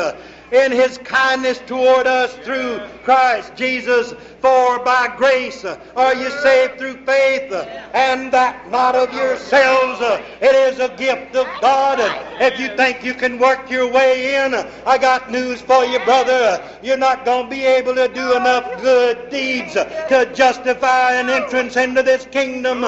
in 0.51 0.71
his 0.71 0.97
kindness 0.99 1.59
toward 1.65 2.07
us 2.07 2.33
through 2.37 2.79
Christ 3.03 3.55
Jesus. 3.55 4.13
For 4.41 4.79
by 4.85 5.13
grace 5.17 5.65
uh, 5.65 5.77
are 5.97 6.15
you 6.15 6.29
saved 6.29 6.77
through 6.77 7.05
faith, 7.05 7.51
uh, 7.51 7.65
and 7.93 8.31
that 8.31 8.71
not 8.71 8.95
of 8.95 9.13
yourselves. 9.13 9.99
uh, 9.99 10.23
It 10.41 10.55
is 10.55 10.79
a 10.79 10.87
gift 10.95 11.35
of 11.35 11.45
God. 11.61 11.99
If 12.41 12.57
you 12.59 12.69
think 12.77 13.03
you 13.03 13.13
can 13.13 13.37
work 13.37 13.69
your 13.69 13.91
way 13.91 14.35
in, 14.45 14.53
I 14.85 14.97
got 14.97 15.29
news 15.29 15.61
for 15.61 15.83
you, 15.83 15.99
brother. 15.99 16.63
You're 16.81 16.97
not 16.97 17.25
going 17.25 17.45
to 17.45 17.49
be 17.49 17.65
able 17.65 17.95
to 17.95 18.07
do 18.07 18.35
enough 18.37 18.81
good 18.81 19.29
deeds 19.29 19.73
to 19.73 20.31
justify 20.33 21.15
an 21.15 21.29
entrance 21.29 21.75
into 21.75 22.01
this 22.01 22.25
kingdom 22.27 22.81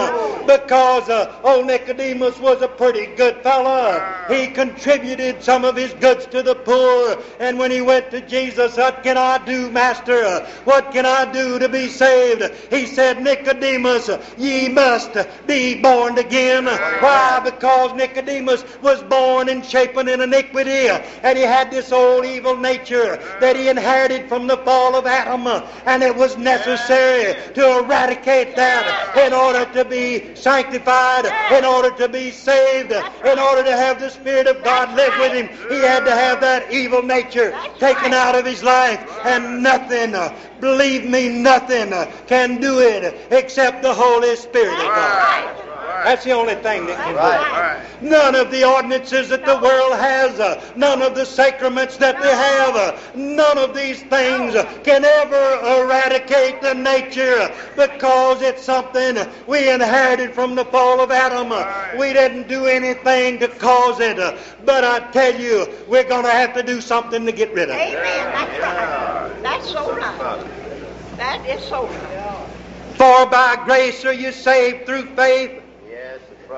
because 0.48 1.10
old 1.44 1.68
Nicodemus 1.68 2.40
was 2.40 2.62
a 2.62 2.68
pretty 2.68 3.08
good 3.16 3.38
fella. 3.44 4.26
He 4.30 4.48
contributed 4.48 5.44
some 5.44 5.66
of 5.66 5.76
his 5.76 5.94
goods 5.96 6.26
to 6.28 6.42
the 6.42 6.56
poor, 6.56 7.22
and 7.40 7.51
when 7.58 7.72
he 7.72 7.82
went 7.82 8.12
to 8.12 8.22
Jesus, 8.22 8.78
what 8.78 9.04
can 9.04 9.18
I 9.18 9.44
do, 9.46 9.72
Master? 9.72 10.46
What 10.64 10.92
can 10.92 11.06
I 11.06 11.32
do 11.32 11.60
to 11.60 11.70
be 11.70 11.88
saved? 11.88 12.44
He 12.70 12.86
said, 12.86 13.22
Nicodemus, 13.22 14.10
ye 14.38 14.70
must 14.70 15.16
be 15.48 15.82
born 15.82 16.18
again. 16.18 16.66
Why? 16.66 17.42
Because 17.44 17.94
Nicodemus 17.94 18.64
was 18.82 19.02
born 19.04 19.50
and 19.50 19.66
shapen 19.66 20.08
in 20.08 20.22
iniquity, 20.22 20.90
and 20.90 21.38
he 21.38 21.44
had 21.44 21.72
this 21.72 21.92
old 21.92 22.26
evil 22.26 22.58
nature 22.58 23.18
that 23.40 23.56
he 23.56 23.70
inherited 23.70 24.30
from 24.30 24.48
the 24.48 24.58
fall 24.58 24.96
of 24.96 25.06
Adam, 25.06 25.48
and 25.86 26.04
it 26.04 26.16
was 26.16 26.38
necessary 26.38 27.36
to 27.54 27.80
eradicate 27.80 28.56
that 28.56 29.18
in 29.18 29.34
order 29.34 29.66
to 29.74 29.86
be 29.86 30.36
sanctified, 30.36 31.26
in 31.52 31.66
order 31.66 31.92
to 31.92 32.08
be 32.08 32.32
saved, 32.32 32.92
in 32.92 33.40
order 33.40 33.64
to 33.64 33.76
have 33.76 34.00
the 34.00 34.10
Spirit 34.10 34.48
of 34.48 34.64
God 34.64 34.96
live 34.96 35.14
with 35.20 35.34
him. 35.34 35.48
He 35.70 35.80
had 35.80 36.06
to 36.06 36.12
have 36.12 36.42
that 36.42 36.72
evil 36.72 37.02
nature 37.02 37.41
taken 37.80 38.14
out 38.14 38.36
of 38.36 38.46
his 38.46 38.64
life, 38.64 39.00
and 39.26 39.64
nothing, 39.64 40.16
believe 40.60 41.06
me, 41.06 41.30
nothing 41.30 41.92
can 42.28 42.60
do 42.60 42.80
it 42.80 43.28
except 43.32 43.82
the 43.82 43.94
Holy 43.94 44.36
Spirit 44.36 44.74
of 44.74 44.96
God. 44.96 45.71
That's 46.04 46.24
the 46.24 46.32
only 46.32 46.56
thing 46.56 46.86
that 46.88 46.98
can 46.98 47.14
do 47.16 48.06
it. 48.06 48.10
None 48.10 48.36
of 48.36 48.50
the 48.50 48.64
ordinances 48.64 49.30
that 49.30 49.46
the 49.46 49.60
world 49.60 49.94
has, 49.94 50.40
uh, 50.40 50.60
none 50.76 51.02
of 51.02 51.14
the 51.14 51.26
sacraments 51.26 51.98
that 51.98 52.20
they 52.20 52.30
have, 52.30 52.76
uh, 52.76 52.98
none 53.14 53.58
of 53.58 53.76
these 53.76 54.02
things 54.04 54.56
uh, 54.56 54.64
can 54.84 55.06
ever 55.06 55.84
eradicate 55.84 56.62
the 56.62 56.74
nature 56.74 57.54
because 57.76 58.42
it's 58.42 58.64
something 58.64 59.18
we 59.46 59.70
inherited 59.70 60.34
from 60.34 60.56
the 60.56 60.66
fall 60.66 61.00
of 61.00 61.12
Adam. 61.12 61.52
Uh, 61.52 61.68
We 61.98 62.14
didn't 62.14 62.48
do 62.48 62.66
anything 62.66 63.40
to 63.40 63.48
cause 63.48 64.00
it, 64.00 64.18
uh, 64.20 64.36
but 64.66 64.84
I 64.84 65.00
tell 65.12 65.40
you, 65.40 65.68
we're 65.88 66.04
going 66.04 66.24
to 66.26 66.32
have 66.32 66.54
to 66.56 66.64
do 66.64 66.82
something 66.82 67.26
to 67.26 67.32
get 67.32 67.54
rid 67.54 67.70
of 67.70 67.76
it. 67.76 67.98
Amen. 67.98 68.32
That's 68.34 68.60
right. 68.60 69.44
That's 69.44 69.70
so 69.72 69.96
right. 69.96 71.18
That 71.18 71.46
is 71.48 71.62
so 71.62 71.88
right. 71.88 72.48
For 72.96 73.26
by 73.28 73.62
grace 73.66 74.04
are 74.06 74.14
you 74.14 74.32
saved 74.32 74.86
through 74.86 75.16
faith, 75.16 75.22
Yes, 75.22 75.22
that's 75.22 75.58
right. 75.58 75.61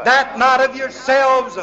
That 0.06 0.38
not 0.38 0.62
of 0.62 0.76
yourselves. 0.76 1.58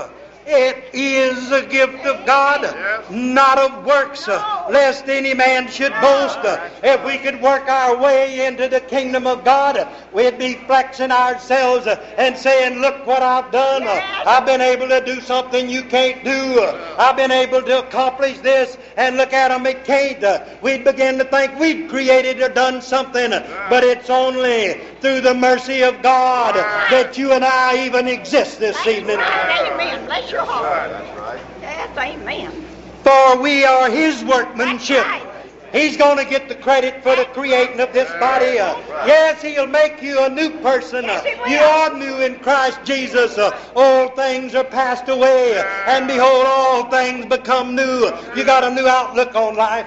It 0.53 0.91
is 0.93 1.53
a 1.53 1.65
gift 1.65 2.05
of 2.07 2.27
God, 2.27 2.75
not 3.09 3.57
of 3.57 3.85
works, 3.85 4.27
uh, 4.27 4.67
lest 4.69 5.09
any 5.09 5.33
man 5.33 5.69
should 5.69 5.93
boast. 6.01 6.39
Uh, 6.39 6.69
if 6.83 7.05
we 7.05 7.19
could 7.19 7.41
work 7.41 7.69
our 7.69 7.97
way 7.97 8.47
into 8.47 8.67
the 8.67 8.81
kingdom 8.81 9.29
of 9.29 9.45
God, 9.45 9.77
uh, 9.77 9.89
we'd 10.13 10.39
be 10.39 10.55
flexing 10.55 11.13
ourselves 11.13 11.87
and 11.87 12.37
saying, 12.37 12.81
Look 12.81 13.07
what 13.07 13.23
I've 13.23 13.53
done. 13.53 13.85
I've 13.87 14.45
been 14.45 14.61
able 14.61 14.89
to 14.89 15.01
do 15.05 15.21
something 15.21 15.71
you 15.71 15.85
can't 15.85 16.25
do. 16.25 16.61
I've 16.99 17.17
been 17.17 17.31
able 17.31 17.63
to 17.63 17.79
accomplish 17.87 18.39
this, 18.41 18.77
and 18.97 19.17
look 19.17 19.33
at 19.33 19.49
them, 19.49 19.65
it 19.67 19.85
can't. 19.85 20.11
We'd 20.63 20.83
begin 20.83 21.19
to 21.19 21.25
think 21.25 21.59
we'd 21.61 21.89
created 21.89 22.43
or 22.43 22.49
done 22.49 22.83
something, 22.83 23.31
but 23.31 23.85
it's 23.85 24.11
only 24.11 24.81
through 25.01 25.21
the 25.21 25.35
mercy 25.35 25.83
of 25.83 26.03
God 26.03 26.55
that 26.57 27.17
you 27.17 27.33
and 27.33 27.45
I 27.45 27.87
even 27.87 28.09
exist 28.09 28.59
this 28.59 28.77
evening. 28.87 29.19
Amen. 29.19 30.05
Bless 30.07 30.31
your 30.31 30.40
heart. 30.45 30.91
That's 30.91 31.19
right. 31.19 31.41
Yes, 31.61 31.99
amen. 31.99 32.53
For 33.03 33.41
we 33.41 33.65
are 33.65 33.89
His 33.91 34.23
workmanship. 34.25 35.05
That's 35.05 35.25
right. 35.25 35.37
He's 35.73 35.97
going 35.97 36.19
to 36.19 36.25
get 36.29 36.49
the 36.49 36.57
credit 36.57 37.01
for 37.05 37.15
the 37.15 37.25
creating 37.27 37.79
of 37.79 37.93
this 37.93 38.11
body. 38.19 38.59
Uh, 38.59 38.75
yes, 39.07 39.41
He'll 39.41 39.69
make 39.69 40.03
you 40.03 40.25
a 40.25 40.29
new 40.29 40.51
person. 40.63 41.05
Uh, 41.05 41.23
Yes, 41.25 41.49
you 41.49 41.59
are 41.59 41.97
new 41.97 42.25
in 42.25 42.41
Christ 42.41 42.81
Jesus. 42.85 43.39
Uh, 43.39 43.57
all 43.77 44.09
things 44.09 44.57
are 44.57 44.65
passed 44.65 45.09
away, 45.09 45.57
uh, 45.59 45.63
and 45.87 46.09
behold, 46.09 46.45
all 46.47 46.91
things 46.91 47.25
become 47.27 47.77
new. 47.77 48.11
You 48.35 48.45
got 48.45 48.65
a 48.65 48.75
new 48.75 48.89
outlook 48.89 49.35
on 49.37 49.55
life. 49.55 49.87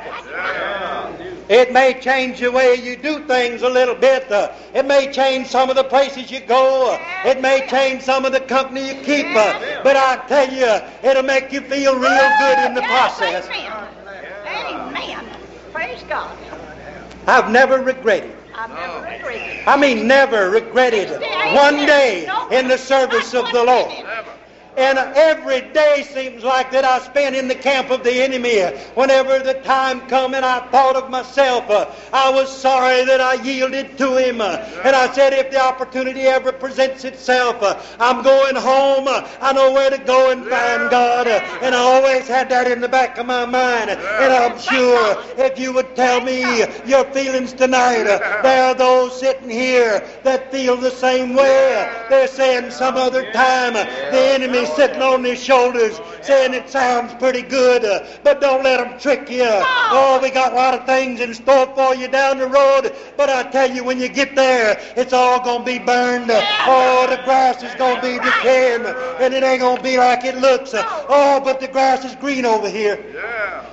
It 1.50 1.74
may 1.74 1.94
change 2.00 2.40
the 2.40 2.52
way 2.52 2.76
you 2.76 2.96
do 2.96 3.26
things 3.28 3.62
a 3.62 3.70
little 3.70 3.96
bit. 3.96 4.32
Uh, 4.32 4.52
it 4.74 4.86
may 4.86 5.12
change 5.12 5.48
some 5.48 5.70
of 5.70 5.76
the 5.76 5.84
places 5.84 6.32
you 6.32 6.40
go. 6.40 6.94
Uh, 6.94 7.28
it 7.28 7.42
may 7.42 7.66
change 7.68 8.02
some 8.04 8.26
of 8.26 8.32
the 8.32 8.40
company 8.40 8.88
you 8.88 8.96
keep. 9.04 9.26
Uh, 9.36 9.82
but 9.84 9.98
I 9.98 10.26
tell 10.28 10.52
you, 10.52 10.82
it'll 11.10 11.24
make 11.24 11.52
you 11.52 11.62
feel 11.62 11.96
real 11.96 12.38
good 12.38 12.60
in 12.60 12.74
the 12.74 12.82
process. 12.84 13.48
Amen. 13.50 13.70
Amen. 14.96 15.40
Praise 15.74 16.04
God. 16.08 16.38
I've 17.28 17.52
never 17.52 17.82
regretted. 17.82 18.36
I've 18.56 18.70
never 18.70 19.00
regretted. 19.02 19.60
I 19.66 19.78
mean, 19.78 20.08
never 20.08 20.50
regretted 20.50 21.10
one 21.56 21.86
day 21.86 22.28
in 22.52 22.68
the 22.68 22.78
service 22.78 23.34
of 23.34 23.52
the 23.52 23.64
Lord. 23.64 23.92
And 24.76 24.98
every 24.98 25.62
day 25.74 26.04
seems 26.12 26.44
like 26.44 26.72
that 26.72 26.84
I 26.84 27.00
spent 27.00 27.36
in 27.36 27.48
the 27.48 27.56
camp 27.56 27.92
of 27.92 28.04
the 28.04 28.24
enemy. 28.24 28.60
Whenever 28.96 29.40
the 29.40 29.54
time 29.62 30.02
come 30.08 30.34
and 30.34 30.44
I 30.44 30.68
thought 30.70 30.96
of 30.96 31.10
myself, 31.12 31.70
uh, 31.70 31.92
I 32.12 32.32
was 32.32 32.50
sorry 32.56 33.06
that 33.06 33.22
I 33.22 33.36
yielded 33.36 33.98
to 34.00 34.18
him. 34.18 34.42
And 34.42 34.96
I 34.96 35.12
said, 35.14 35.34
if 35.34 35.52
the 35.52 35.62
opportunity 35.62 36.22
ever 36.22 36.52
presents 36.52 37.04
itself, 37.04 37.62
uh, 37.62 37.80
I'm 38.00 38.24
going 38.24 38.56
home. 38.56 39.06
I 39.08 39.54
know 39.54 39.72
where 39.74 39.92
to 39.92 39.98
go 40.00 40.32
and 40.32 40.42
find 40.42 40.90
God. 40.90 41.28
And 41.28 41.76
I 41.76 41.80
always 41.80 42.28
had 42.28 42.50
that 42.50 42.72
in 42.72 42.82
the 42.82 42.90
back 42.90 43.18
of 43.18 43.28
my 43.28 43.46
mind. 43.46 43.92
And 43.92 44.34
I'm 44.34 44.58
sure 44.60 45.24
if 45.38 45.60
you 45.60 45.74
would 45.74 45.96
tell 45.96 46.22
me 46.22 46.42
your 46.86 47.04
feelings 47.06 47.54
tonight, 47.54 48.08
uh, 48.08 48.42
there 48.42 48.64
are 48.66 48.76
those 48.76 49.20
sitting 49.20 49.50
here 49.50 50.04
that 50.24 50.52
feel 50.52 50.78
the 50.78 50.92
same 50.92 51.36
way. 51.36 52.06
They're 52.10 52.28
saying 52.28 52.72
some 52.72 52.96
other 52.96 53.32
time 53.34 53.74
the 53.74 54.34
enemy 54.34 54.62
sitting 54.69 55.02
on 55.02 55.23
his 55.23 55.41
shoulders 55.41 55.99
saying 56.21 56.54
it 56.54 56.69
sounds 56.69 57.13
pretty 57.15 57.41
good, 57.41 57.86
uh, 57.86 58.06
but 58.23 58.41
don't 58.41 58.63
let 58.63 58.78
them 58.78 58.99
trick 58.99 59.30
you. 59.30 59.43
Oh, 59.45 60.19
we 60.21 60.30
got 60.30 60.54
a 60.54 60.56
lot 60.56 60.73
of 60.73 60.86
things 60.86 61.19
in 61.19 61.34
store 61.34 61.67
for 61.76 61.95
you 61.95 62.08
down 62.08 62.38
the 62.38 62.47
road, 62.47 62.95
but 63.17 63.30
I 63.30 63.43
tell 63.52 63.69
you, 63.69 63.84
when 63.84 63.99
you 63.99 64.10
get 64.10 64.36
there, 64.36 64.78
it's 64.95 65.13
all 65.13 65.43
going 65.43 65.65
to 65.65 65.65
be 65.65 65.80
burned. 65.80 66.32
Oh, 66.32 67.08
the 67.10 67.21
grass 67.23 67.63
is 67.63 67.73
going 67.76 67.95
to 67.97 68.02
be 68.02 68.32
decaying, 68.32 68.86
and 68.86 69.34
it 69.34 69.43
ain't 69.43 69.62
going 69.62 69.78
to 69.78 69.84
be 69.84 69.97
like 69.97 70.23
it 70.26 70.38
looks. 70.38 70.71
Oh, 70.73 71.41
but 71.43 71.60
the 71.60 71.67
grass 71.67 72.06
is 72.06 72.15
green 72.15 72.45
over 72.45 72.69
here. 72.69 72.99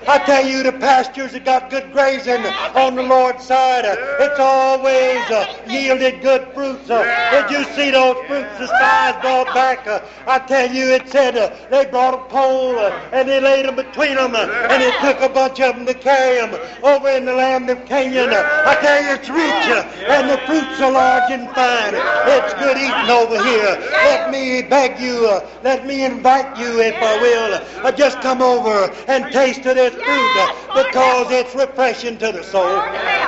I 0.09 0.19
tell 0.19 0.47
you, 0.47 0.63
the 0.63 0.73
pastures 0.73 1.33
that 1.33 1.45
got 1.45 1.71
good 1.71 1.93
grazing 1.93 2.45
on 2.75 2.97
the 2.97 3.03
Lord's 3.03 3.45
side, 3.45 3.85
it's 3.85 4.41
always 4.41 5.21
uh, 5.31 5.63
yielded 5.69 6.23
good 6.23 6.49
fruits. 6.55 6.89
Uh, 6.89 7.05
did 7.31 7.51
you 7.51 7.65
see 7.75 7.91
those 7.91 8.17
fruits 8.27 8.59
the 8.59 8.67
spies 8.67 9.21
brought 9.21 9.53
back? 9.55 9.87
Uh, 9.87 10.01
I 10.27 10.39
tell 10.39 10.73
you, 10.73 10.80
it 10.89 11.09
said 11.09 11.37
uh, 11.37 11.55
they 11.71 11.85
brought 11.87 12.15
a 12.15 12.25
pole 12.29 12.79
uh, 12.79 12.91
and 13.13 13.29
they 13.29 13.41
laid 13.41 13.67
them 13.67 13.77
between 13.77 14.17
them, 14.17 14.35
uh, 14.35 14.47
and 14.71 14.83
it 14.83 14.95
took 15.01 15.21
a 15.21 15.33
bunch 15.33 15.61
of 15.61 15.77
them 15.77 15.87
to 15.87 15.95
carry 15.95 16.41
them 16.41 16.59
over 16.83 17.09
in 17.11 17.25
the 17.25 17.35
land 17.35 17.69
of 17.71 17.85
Canaan. 17.87 18.31
I 18.33 18.75
tell 18.81 19.03
you, 19.03 19.11
it's 19.15 19.29
rich, 19.29 19.69
uh, 19.69 19.85
and 20.09 20.31
the 20.31 20.39
fruits 20.47 20.81
are 20.81 20.93
large 20.93 21.31
and 21.31 21.49
fine. 21.55 21.95
It's 21.95 22.55
good 22.55 22.77
eating 22.77 23.11
over 23.11 23.39
here. 23.43 23.79
Let 23.91 24.31
me 24.31 24.63
beg 24.63 25.01
you, 25.01 25.27
uh, 25.27 25.47
let 25.63 25.87
me 25.87 26.05
invite 26.05 26.59
you, 26.59 26.81
if 26.81 26.95
I 27.03 27.21
will, 27.21 27.87
uh, 27.87 27.93
just 27.93 28.21
come 28.21 28.43
over 28.43 28.91
and 29.09 29.33
taste 29.33 29.67
of 29.67 29.77
this 29.77 29.95
food 29.95 30.31
because 30.75 31.31
it's 31.31 31.55
refreshing 31.55 32.19
to 32.19 32.33
the 32.33 32.43
soul. 32.43 32.65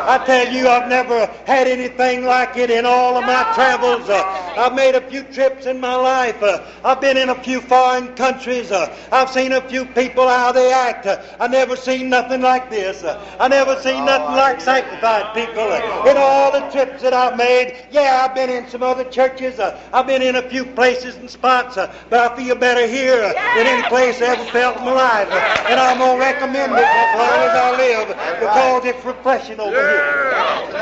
I 0.04 0.22
tell 0.26 0.52
you, 0.52 0.68
I've 0.68 0.88
never 0.88 1.26
had 1.46 1.66
anything 1.68 2.24
like 2.24 2.56
it 2.56 2.70
in 2.70 2.84
all 2.84 3.16
of 3.16 3.24
my 3.24 3.42
travels. 3.54 4.08
Uh, 4.08 4.22
I've 4.56 4.74
made 4.74 4.94
a 4.94 5.00
few 5.00 5.22
trips 5.24 5.66
in 5.66 5.80
my 5.80 5.94
life. 5.94 6.42
Uh, 6.42 6.62
I've 6.84 7.00
been 7.00 7.16
in 7.16 7.28
a 7.30 7.34
few 7.42 7.60
foreign 7.60 8.14
countries. 8.14 8.70
Uh, 8.70 8.94
I've 9.10 9.30
seen 9.30 9.52
a 9.52 9.60
few 9.60 9.84
people 9.84 10.28
how 10.28 10.52
they 10.52 10.72
act. 10.72 11.06
I 11.40 11.46
never 11.48 11.76
seen 11.76 12.08
nothing 12.08 12.40
like 12.40 12.70
this. 12.70 13.04
I 13.04 13.48
never 13.48 13.80
seen 13.80 14.04
nothing 14.04 14.36
like 14.36 14.60
sanctified 14.60 15.34
people. 15.34 15.72
In 16.08 16.16
all 16.16 16.52
the 16.52 16.60
trips 16.70 17.02
that 17.02 17.12
I've 17.12 17.36
made, 17.36 17.86
yeah, 17.90 18.24
I've 18.24 18.34
been 18.34 18.50
in 18.50 18.68
some 18.68 18.82
other 18.82 19.04
churches. 19.04 19.58
Uh, 19.58 19.78
I've 19.92 20.06
been 20.06 20.22
in 20.22 20.36
a 20.36 20.42
few 20.42 20.64
places 20.64 21.16
and 21.16 21.28
spots, 21.28 21.76
uh, 21.76 21.92
but 22.10 22.20
I 22.20 22.36
feel 22.36 22.54
better 22.54 22.86
here 22.86 23.20
than 23.20 23.66
any 23.66 23.82
place 23.88 24.20
I 24.22 24.36
ever 24.36 24.44
felt 24.46 24.78
in 24.78 24.84
my 24.84 24.92
life. 24.92 25.28
And 25.68 25.78
I'm 25.80 25.98
going 25.98 26.18
to 26.18 26.24
recommend 26.24 26.72
it 26.72 26.78
as 26.78 27.18
long 27.18 27.38
as 27.48 27.54
I 27.56 27.76
live 27.76 28.08
because 28.40 28.84
it's 28.84 29.04
refreshing 29.04 29.60
over 29.60 29.76
here. 29.76 30.32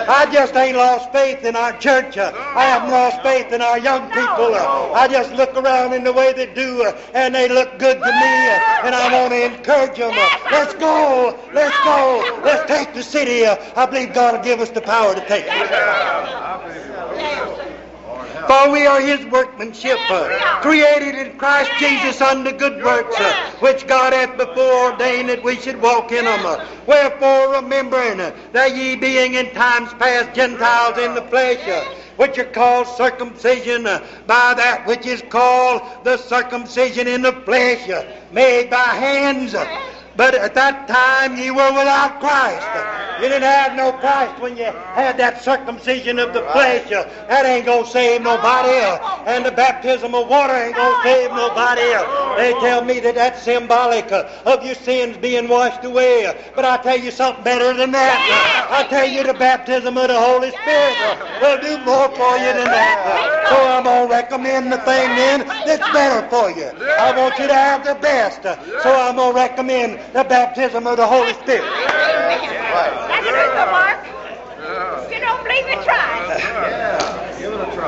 I 0.09 0.29
just 0.33 0.55
ain't 0.57 0.77
lost 0.77 1.13
faith 1.13 1.45
in 1.45 1.57
our 1.57 1.77
church. 1.79 2.19
I 2.19 2.65
haven't 2.65 2.91
lost 2.91 3.23
faith 3.23 3.53
in 3.53 3.63
our 3.63 3.79
young 3.79 4.09
people. 4.11 4.55
I 4.55 5.09
just 5.11 5.33
look 5.33 5.55
around 5.57 5.93
in 5.93 6.05
the 6.05 6.13
way 6.13 6.33
do, 6.55 6.85
uh, 6.85 6.93
and 7.15 7.35
they 7.35 7.49
look 7.49 7.79
good 7.79 8.03
to 8.03 8.13
me, 8.13 8.49
and 8.49 8.95
I 8.95 9.09
want 9.13 9.33
to 9.33 9.45
encourage 9.45 9.97
them. 9.99 10.17
Let's 10.51 10.75
go. 10.75 11.39
Let's 11.53 11.79
go. 11.79 12.41
Let's 12.45 12.67
take 12.71 12.95
the 12.95 13.03
city. 13.03 13.47
I 13.47 13.87
believe 13.87 14.15
God 14.15 14.37
will 14.37 14.45
give 14.45 14.61
us 14.61 14.71
the 14.71 14.81
power 14.81 15.15
to 15.15 15.21
take 15.27 15.45
it. 15.47 15.71
For 18.47 18.73
we 18.73 18.87
are 18.87 19.01
his 19.01 19.25
workmanship, 19.27 20.01
uh, 20.11 20.61
created 20.61 21.15
in 21.15 21.39
Christ 21.39 21.73
Jesus 21.79 22.21
unto 22.21 22.51
good 22.51 22.83
works, 22.83 23.21
uh, 23.21 23.35
which 23.61 23.87
God 23.87 24.13
hath 24.13 24.37
before 24.37 24.93
ordained 24.93 25.29
that 25.29 25.45
we 25.45 25.57
should 25.57 25.81
walk 25.81 26.11
in 26.11 26.25
them. 26.25 26.45
Uh, 26.45 26.67
wherefore, 26.87 27.55
remembering 27.63 28.21
uh, 28.21 28.35
that 28.53 28.75
ye 28.77 28.97
being 28.97 29.35
in 29.35 29.51
times 29.51 29.93
past 29.95 30.35
Gentiles 30.35 30.99
in 30.99 31.15
the 31.15 31.23
flesh, 31.23 31.67
uh, 31.69 31.95
which 32.21 32.37
are 32.39 32.45
called 32.45 32.87
circumcision 32.87 33.87
uh, 33.87 34.07
by 34.27 34.53
that 34.53 34.87
which 34.87 35.07
is 35.07 35.23
called 35.31 35.81
the 36.05 36.19
circumcision 36.19 37.09
in 37.09 37.23
the 37.23 37.33
flesh, 37.33 37.89
made 38.31 38.69
by 38.69 38.77
hands. 38.77 39.55
But 40.21 40.35
at 40.35 40.53
that 40.53 40.87
time 40.87 41.39
ye 41.39 41.51
were 41.51 41.73
without 41.73 42.21
Christ. 42.21 42.69
You 43.23 43.29
didn't 43.31 43.43
have 43.43 43.75
no 43.75 43.91
Christ 43.93 44.39
when 44.39 44.55
you 44.55 44.65
had 44.93 45.17
that 45.17 45.41
circumcision 45.41 46.19
of 46.19 46.35
the 46.35 46.43
flesh. 46.43 46.91
That 46.91 47.47
ain't 47.47 47.65
going 47.65 47.85
to 47.87 47.91
save 47.91 48.21
nobody. 48.21 49.01
And 49.25 49.47
the 49.47 49.51
baptism 49.51 50.15
of 50.15 50.29
water 50.29 50.53
ain't 50.53 50.77
going 50.77 50.97
to 50.97 51.03
save 51.03 51.33
nobody. 51.33 51.89
They 52.37 52.53
tell 52.61 52.85
me 52.85 53.01
that 53.01 53.15
that's 53.15 53.41
symbolic 53.41 54.13
of 54.13 54.63
your 54.63 54.75
sins 54.75 55.17
being 55.17 55.49
washed 55.49 55.87
away. 55.87 56.37
But 56.55 56.67
I 56.67 56.77
tell 56.83 56.99
you 56.99 57.11
something 57.11 57.43
better 57.43 57.73
than 57.73 57.93
that. 57.93 58.21
I 58.71 58.85
tell 58.89 59.09
you 59.09 59.23
the 59.25 59.33
baptism 59.33 59.97
of 59.97 60.09
the 60.09 60.21
Holy 60.21 60.51
Spirit 60.51 60.99
will 61.41 61.61
do 61.63 61.79
more 61.87 62.11
for 62.11 62.37
you 62.37 62.53
than 62.53 62.69
that. 62.69 63.40
Recommend 64.51 64.73
the 64.73 64.79
thing 64.79 65.09
then 65.17 65.47
that's 65.65 65.93
better 65.93 66.29
for 66.29 66.51
you. 66.51 66.67
I 66.99 67.17
want 67.17 67.39
you 67.39 67.47
to 67.47 67.55
have 67.55 67.85
the 67.85 67.95
best. 67.95 68.43
So 68.43 68.95
I'm 68.95 69.17
going 69.17 69.33
to 69.33 69.37
recommend 69.37 70.01
the 70.13 70.25
baptism 70.25 70.87
of 70.87 70.97
the 70.97 71.07
Holy 71.07 71.35
Spirit. 71.35 71.63
That's 71.63 73.27
true, 73.27 73.55
Mark. 73.71 74.07
If 75.07 75.13
you 75.13 75.21
don't 75.21 75.43
believe 75.45 75.67
it, 75.67 75.85
try. 75.85 76.97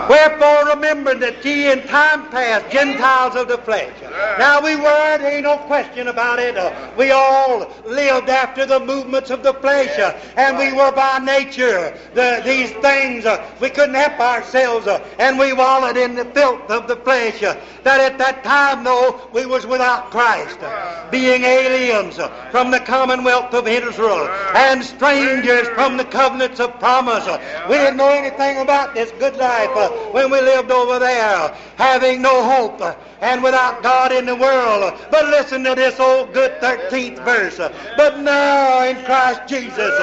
Wherefore 0.09 0.75
remember 0.75 1.15
that 1.15 1.45
ye 1.45 1.71
in 1.71 1.83
time 1.87 2.29
past, 2.31 2.71
Gentiles 2.73 3.37
of 3.37 3.49
the 3.49 3.59
flesh. 3.59 3.93
Now 4.38 4.61
we 4.61 4.77
were, 4.77 5.19
there 5.19 5.35
ain't 5.35 5.45
no 5.45 5.59
question 5.59 6.09
about 6.09 6.38
it. 6.38 6.57
Uh, 6.57 6.91
we 6.97 7.11
all 7.11 7.71
lived 7.87 8.29
after 8.29 8.67
the 8.67 8.81
movements 8.81 9.31
of 9.31 9.43
the 9.43 9.55
flesh, 9.55 9.99
uh, 9.99 10.19
and 10.37 10.59
we 10.59 10.73
were 10.73 10.91
by 10.93 11.19
nature 11.19 11.97
the, 12.15 12.43
these 12.45 12.73
things. 12.83 13.25
Uh, 13.25 13.45
we 13.61 13.71
couldn't 13.71 13.95
help 13.95 14.19
ourselves, 14.19 14.87
uh, 14.87 15.05
and 15.19 15.38
we 15.38 15.53
wallowed 15.53 15.97
in 15.97 16.15
the 16.15 16.25
filth 16.27 16.71
of 16.71 16.88
the 16.88 16.97
flesh. 16.97 17.43
Uh, 17.43 17.61
that 17.85 18.01
at 18.01 18.19
that 18.19 18.43
time, 18.45 18.85
though, 18.85 19.29
we 19.33 19.47
was 19.47 19.67
without 19.67 20.11
Christ, 20.11 20.59
uh, 20.62 21.11
being 21.11 21.45
aliens 21.45 22.19
from 22.51 22.71
the 22.71 22.81
commonwealth 22.81 23.55
of 23.55 23.67
Israel, 23.69 24.29
and 24.55 24.83
strangers 24.85 25.69
from 25.69 25.97
the 25.97 26.05
covenants 26.05 26.61
of 26.61 26.79
promise. 26.79 27.27
we 27.69 27.77
didn't 27.77 27.97
know 27.97 28.11
anything 28.11 28.59
about 28.59 28.95
this 28.95 29.11
good 29.12 29.37
life 29.37 29.71
when 30.11 30.31
we 30.31 30.41
lived 30.41 30.71
over 30.71 30.99
there, 30.99 31.55
having 31.77 32.23
no 32.23 32.43
hope 32.43 32.81
and 33.21 33.43
without 33.43 33.83
God 33.83 34.12
in 34.12 34.27
the 34.27 34.37
world. 34.37 34.95
But 35.11 35.27
listen 35.27 35.65
to 35.65 35.75
this 35.75 35.99
old 36.01 36.35
good 36.35 36.61
13th 36.61 37.25
verse. 37.25 37.59
But 37.97 38.19
now 38.19 38.85
in 38.85 38.97
Christ 39.05 39.43
Jesus, 39.47 39.95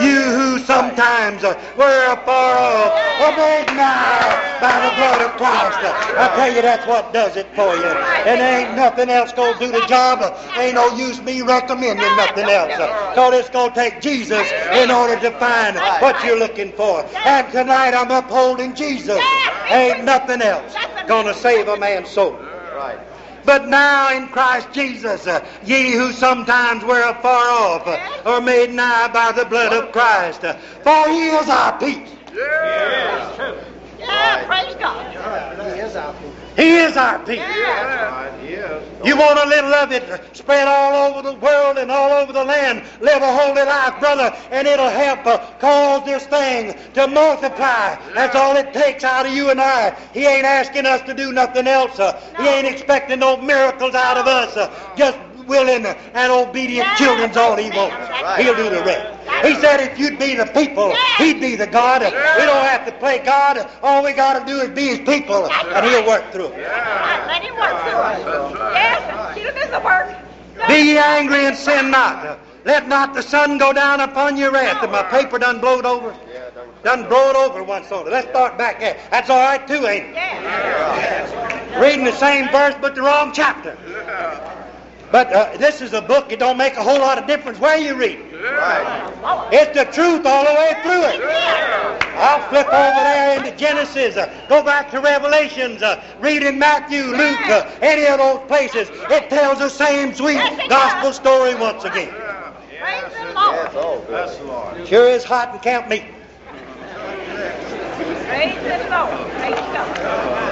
you 0.00 0.22
who 0.22 0.58
sometimes 0.58 1.42
were 1.42 2.12
afar 2.12 2.56
off 2.56 3.20
are 3.20 3.36
made 3.36 3.76
now 3.76 4.58
by 4.60 4.88
the 4.88 4.94
blood 4.96 5.20
of 5.22 5.36
Christ. 5.36 5.78
I 6.16 6.34
tell 6.36 6.54
you, 6.54 6.62
that's 6.62 6.86
what 6.86 7.12
does 7.12 7.36
it 7.36 7.46
for 7.54 7.76
you. 7.76 7.84
And 7.84 8.40
ain't 8.40 8.76
nothing 8.76 9.10
else 9.10 9.32
going 9.32 9.58
to 9.58 9.66
do 9.66 9.72
the 9.72 9.86
job. 9.86 10.22
Ain't 10.56 10.74
no 10.74 10.96
use 10.96 11.20
me 11.20 11.42
recommending 11.42 12.16
nothing 12.16 12.48
else. 12.48 12.76
Because 13.14 13.34
it's 13.34 13.50
going 13.50 13.70
to 13.70 13.74
take 13.74 14.00
Jesus 14.00 14.50
in 14.52 14.90
order 14.90 15.20
to 15.20 15.30
find 15.32 15.76
what 15.76 16.24
you're 16.24 16.38
looking 16.38 16.72
for. 16.72 17.04
And 17.24 17.50
tonight 17.52 17.94
I'm 17.94 18.10
upholding 18.10 18.74
Jesus. 18.74 19.31
Ain't 19.70 20.04
nothing 20.04 20.42
else 20.42 20.74
going 21.06 21.26
to 21.26 21.34
save 21.34 21.68
a 21.68 21.76
man's 21.76 22.10
soul. 22.10 22.32
Right. 22.32 22.98
But 23.44 23.68
now 23.68 24.16
in 24.16 24.28
Christ 24.28 24.72
Jesus, 24.72 25.26
uh, 25.26 25.44
ye 25.64 25.92
who 25.92 26.12
sometimes 26.12 26.84
were 26.84 27.02
afar 27.02 27.50
off 27.50 27.86
uh, 27.86 27.98
are 28.24 28.40
made 28.40 28.70
nigh 28.70 29.08
by 29.08 29.32
the 29.32 29.44
blood 29.44 29.72
of 29.72 29.92
Christ. 29.92 30.44
Uh, 30.44 30.54
for 30.54 31.08
he 31.08 31.28
is 31.28 31.48
our 31.48 31.78
peace. 31.78 32.10
Yeah. 32.32 33.62
Yeah, 33.98 34.46
praise 34.46 34.74
God. 34.76 35.74
He 35.74 35.80
is 35.80 35.96
our 35.96 36.12
people. 36.14 36.31
He 36.56 36.76
is 36.76 36.96
our 36.96 37.18
peace. 37.20 37.38
Yeah. 37.38 38.82
You 39.04 39.16
want 39.16 39.38
a 39.38 39.48
little 39.48 39.72
of 39.74 39.90
it 39.90 40.04
spread 40.36 40.68
all 40.68 41.10
over 41.10 41.22
the 41.22 41.34
world 41.34 41.78
and 41.78 41.90
all 41.90 42.10
over 42.10 42.32
the 42.32 42.44
land. 42.44 42.84
Live 43.00 43.22
a 43.22 43.32
holy 43.32 43.62
life, 43.62 43.98
brother, 43.98 44.34
and 44.50 44.68
it'll 44.68 44.88
help 44.88 45.26
uh, 45.26 45.38
cause 45.58 46.04
this 46.04 46.24
thing 46.26 46.74
to 46.94 47.08
multiply. 47.08 47.96
That's 48.14 48.36
all 48.36 48.56
it 48.56 48.72
takes 48.72 49.02
out 49.02 49.26
of 49.26 49.32
you 49.32 49.50
and 49.50 49.60
I. 49.60 49.96
He 50.12 50.24
ain't 50.26 50.44
asking 50.44 50.86
us 50.86 51.00
to 51.02 51.14
do 51.14 51.32
nothing 51.32 51.66
else. 51.66 51.98
uh, 51.98 52.20
He 52.38 52.46
ain't 52.46 52.66
expecting 52.66 53.18
no 53.20 53.36
miracles 53.38 53.94
out 53.94 54.16
of 54.18 54.26
us. 54.26 54.56
uh, 54.56 54.70
Just 54.96 55.18
willing 55.52 55.84
and 55.84 56.32
obedient 56.32 56.86
Yeah, 56.88 56.96
children's 56.96 57.36
all 57.36 57.56
he 57.56 57.68
wants. 57.70 57.94
right. 58.22 58.40
He'll 58.40 58.56
do 58.56 58.70
the 58.70 58.82
rest. 58.82 59.04
He 59.46 59.54
said 59.60 59.80
if 59.80 59.98
you'd 59.98 60.18
be 60.18 60.34
the 60.34 60.46
people, 60.46 60.96
he'd 61.18 61.40
be 61.40 61.56
the 61.56 61.66
God. 61.66 62.00
We 62.02 62.44
don't 62.50 62.64
have 62.64 62.86
to 62.86 62.92
play 62.92 63.18
God. 63.18 63.68
All 63.82 64.02
we 64.02 64.12
got 64.14 64.38
to 64.38 64.46
do 64.50 64.60
is 64.60 64.70
be 64.70 64.86
his 64.86 65.00
people, 65.00 65.46
and 65.50 65.84
he'll 65.86 66.06
work 66.06 66.32
through 66.32 66.46
it. 66.56 66.66
Right, 66.66 67.24
Let 67.26 67.42
him 67.42 67.54
work 67.64 67.76
through 67.84 68.00
it. 68.00 68.74
Yes, 68.80 69.36
he'll 69.36 69.54
do 69.54 69.70
the 69.70 69.80
work. 69.84 70.08
Be 70.68 70.92
ye 70.92 70.98
angry 70.98 71.44
and 71.46 71.56
sin 71.56 71.90
not. 71.90 72.38
Let 72.64 72.86
not 72.88 73.12
the 73.12 73.22
sun 73.22 73.58
go 73.58 73.72
down 73.72 74.00
upon 74.00 74.36
your 74.36 74.52
wrath. 74.52 74.82
And 74.82 74.92
my 74.92 75.02
paper 75.02 75.38
done 75.38 75.60
blowed 75.60 75.84
over. 75.84 76.14
Done 76.84 77.08
blowed 77.08 77.36
over 77.36 77.62
once 77.62 77.90
over. 77.92 78.10
Let's 78.10 78.28
start 78.28 78.56
back 78.56 78.80
there. 78.80 78.96
That's 79.10 79.28
all 79.30 79.38
right 79.38 79.66
too, 79.66 79.86
ain't 79.86 80.06
it? 80.06 80.14
Yeah. 80.14 81.80
Reading 81.80 82.04
the 82.04 82.12
same 82.12 82.48
verse 82.50 82.74
but 82.80 82.94
the 82.94 83.02
wrong 83.02 83.32
chapter. 83.32 83.76
But 85.12 85.32
uh, 85.32 85.56
this 85.58 85.82
is 85.82 85.92
a 85.92 86.00
book. 86.00 86.32
It 86.32 86.38
don't 86.38 86.56
make 86.56 86.74
a 86.76 86.82
whole 86.82 86.98
lot 86.98 87.18
of 87.18 87.26
difference 87.26 87.58
where 87.60 87.76
you 87.78 87.94
read. 87.94 88.18
it. 88.18 88.32
It's 89.52 89.76
the 89.78 89.84
truth 89.92 90.24
all 90.26 90.44
the 90.44 90.54
way 90.54 90.72
through 90.82 91.04
it. 91.04 91.20
I'll 92.16 92.40
flip 92.48 92.66
over 92.66 92.72
there 93.04 93.38
into 93.38 93.56
Genesis, 93.56 94.16
uh, 94.16 94.32
go 94.48 94.62
back 94.62 94.90
to 94.90 95.00
Revelations, 95.00 95.82
uh, 95.82 96.02
read 96.20 96.42
in 96.42 96.58
Matthew, 96.58 97.04
Luke, 97.04 97.48
uh, 97.48 97.70
any 97.82 98.06
of 98.06 98.18
those 98.18 98.46
places. 98.48 98.88
It 99.10 99.28
tells 99.28 99.58
the 99.58 99.68
same 99.68 100.14
sweet 100.14 100.40
gospel 100.68 101.12
story 101.12 101.54
once 101.54 101.84
again. 101.84 102.10
Praise 102.10 103.12
the 103.14 103.34
Lord. 103.34 104.08
That's 104.08 104.36
the 104.36 104.44
Lord. 104.44 104.86
Sure 104.86 105.08
is 105.08 105.24
hot 105.24 105.54
in 105.54 105.60
camp 105.60 105.88
meeting. 105.88 106.14
Praise 108.26 108.54
the 108.62 108.88
Lord. 108.90 109.30
Praise 109.32 109.54
God. 109.72 109.96
Praise 109.96 110.04
God. 110.04 110.51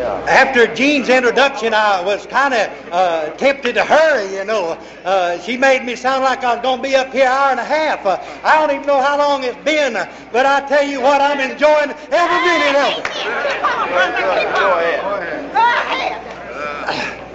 After 0.00 0.66
Jean's 0.74 1.08
introduction, 1.08 1.74
I 1.74 2.02
was 2.02 2.26
kind 2.26 2.54
of 2.54 2.70
uh, 2.90 3.30
tempted 3.36 3.74
to 3.74 3.84
hurry, 3.84 4.34
you 4.34 4.44
know. 4.44 4.78
Uh, 5.04 5.38
she 5.40 5.56
made 5.56 5.84
me 5.84 5.96
sound 5.96 6.24
like 6.24 6.44
I 6.44 6.54
was 6.54 6.62
going 6.62 6.78
to 6.78 6.82
be 6.82 6.94
up 6.96 7.12
here 7.12 7.26
an 7.26 7.32
hour 7.32 7.50
and 7.50 7.60
a 7.60 7.64
half. 7.64 8.06
Uh, 8.06 8.18
I 8.44 8.58
don't 8.58 8.74
even 8.74 8.86
know 8.86 9.00
how 9.02 9.18
long 9.18 9.44
it's 9.44 9.56
been, 9.64 9.96
uh, 9.96 10.10
but 10.32 10.46
I 10.46 10.66
tell 10.68 10.84
you 10.84 11.00
what, 11.00 11.20
I'm 11.20 11.40
enjoying 11.40 11.90
every 12.10 12.40
minute 12.44 12.76
of 12.76 12.98
it. 12.98 13.04
Keep 13.12 13.64
on, 13.64 13.88
brother. 13.88 14.16
Keep 14.16 14.54
Go 14.56 14.72
ahead. 14.78 15.52
Go 15.52 15.58
ahead. 15.58 17.26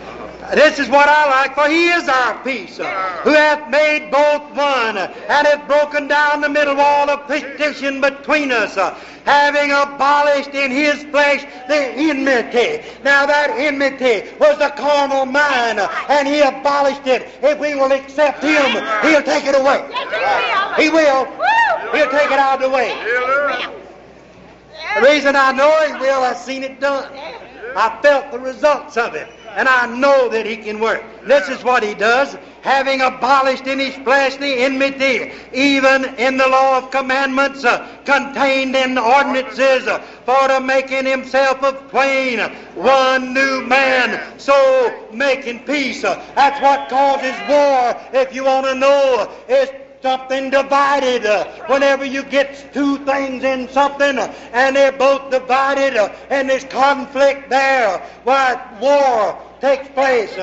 This 0.54 0.80
is 0.80 0.90
what 0.90 1.08
I 1.10 1.30
like, 1.30 1.56
for 1.56 1.68
he 1.68 1.88
is 1.88 2.08
our 2.08 2.44
peace, 2.44 2.80
uh, 2.80 2.86
who 3.24 3.32
hath 3.32 3.70
made 3.70 4.12
both 4.12 4.44
one, 4.56 4.98
and 4.98 5.48
hath 5.48 5.68
broken 5.68 6.08
down 6.08 6.42
the 6.42 6.50
middle 6.50 6.76
wall 6.76 7.10
of 7.10 7.28
partition 7.28 8.02
between 8.02 8.52
us, 8.52 8.78
uh, 8.78 8.94
having 9.26 9.72
abolished 9.72 10.54
in 10.54 10.72
his 10.72 11.04
flesh 11.06 11.44
the 11.68 11.76
enmity. 11.76 12.84
Now 13.04 13.26
that 13.26 13.52
enmity 13.52 14.30
was 14.40 14.58
the 14.60 14.70
carnal 14.70 15.26
mind, 15.26 15.80
and 16.10 16.28
he 16.28 16.42
abolished 16.42 17.08
it. 17.08 17.28
If 17.42 17.60
we 17.60 17.76
will 17.76 17.92
accept 17.92 18.44
him, 18.44 18.72
he'll 19.02 19.24
take 19.24 19.46
it 19.46 19.56
away. 19.56 19.82
He 20.78 20.90
will. 20.90 21.26
He'll 21.92 22.12
take 22.12 22.32
it 22.32 22.40
out 22.40 22.62
of 22.62 22.70
the 22.70 22.70
way. 22.70 22.94
The 24.96 25.02
reason 25.02 25.36
I 25.36 25.52
know 25.52 25.72
he 25.88 25.94
will, 26.00 26.22
I've 26.22 26.38
seen 26.38 26.64
it 26.64 26.80
done. 26.80 27.12
I 27.78 28.00
felt 28.02 28.32
the 28.32 28.40
results 28.40 28.96
of 28.96 29.16
it, 29.16 29.28
and 29.56 29.68
I 29.68 29.88
know 29.88 30.30
that 30.30 30.46
he 30.46 30.58
can 30.58 30.80
work. 30.80 31.04
This 31.24 31.48
is 31.50 31.64
what 31.64 31.82
he 31.82 31.94
does, 31.94 32.38
having 32.62 33.02
abolished 33.02 33.68
in 33.68 33.80
his 33.80 33.96
flesh 33.96 34.36
the 34.36 34.54
enmity, 34.64 35.32
even 35.54 36.06
in 36.16 36.38
the 36.38 36.48
law 36.48 36.78
of 36.78 36.92
commandments 36.92 37.64
uh, 37.64 37.88
contained 38.06 38.76
in 38.76 38.98
ordinances, 38.98 39.88
uh, 39.88 40.00
for 40.26 40.48
to 40.48 40.60
making 40.60 41.06
himself 41.06 41.64
of 41.64 41.90
twain 41.90 42.40
one 42.76 43.34
new 43.34 43.66
man, 43.66 44.40
so 44.40 45.08
making 45.12 45.60
peace. 45.60 46.04
Uh, 46.04 46.22
that's 46.36 46.62
what 46.62 46.90
causes 46.90 47.36
war, 47.50 47.96
if 48.14 48.36
you 48.36 48.44
want 48.44 48.66
to 48.66 48.76
know. 48.76 49.32
It's 49.48 49.85
something 50.06 50.52
divided. 50.52 51.26
Uh, 51.26 51.46
whenever 51.66 52.06
you 52.06 52.22
get 52.22 52.72
two 52.72 53.00
things 53.06 53.44
in 53.44 53.68
something 53.70 54.20
uh, 54.20 54.32
and 54.54 54.76
they're 54.76 54.92
both 54.92 55.32
divided 55.32 55.98
uh, 55.98 56.14
and 56.30 56.48
there's 56.48 56.64
conflict 56.66 57.50
there, 57.50 57.98
why 58.24 58.54
war 58.80 59.36
takes 59.66 59.90
place. 59.90 60.38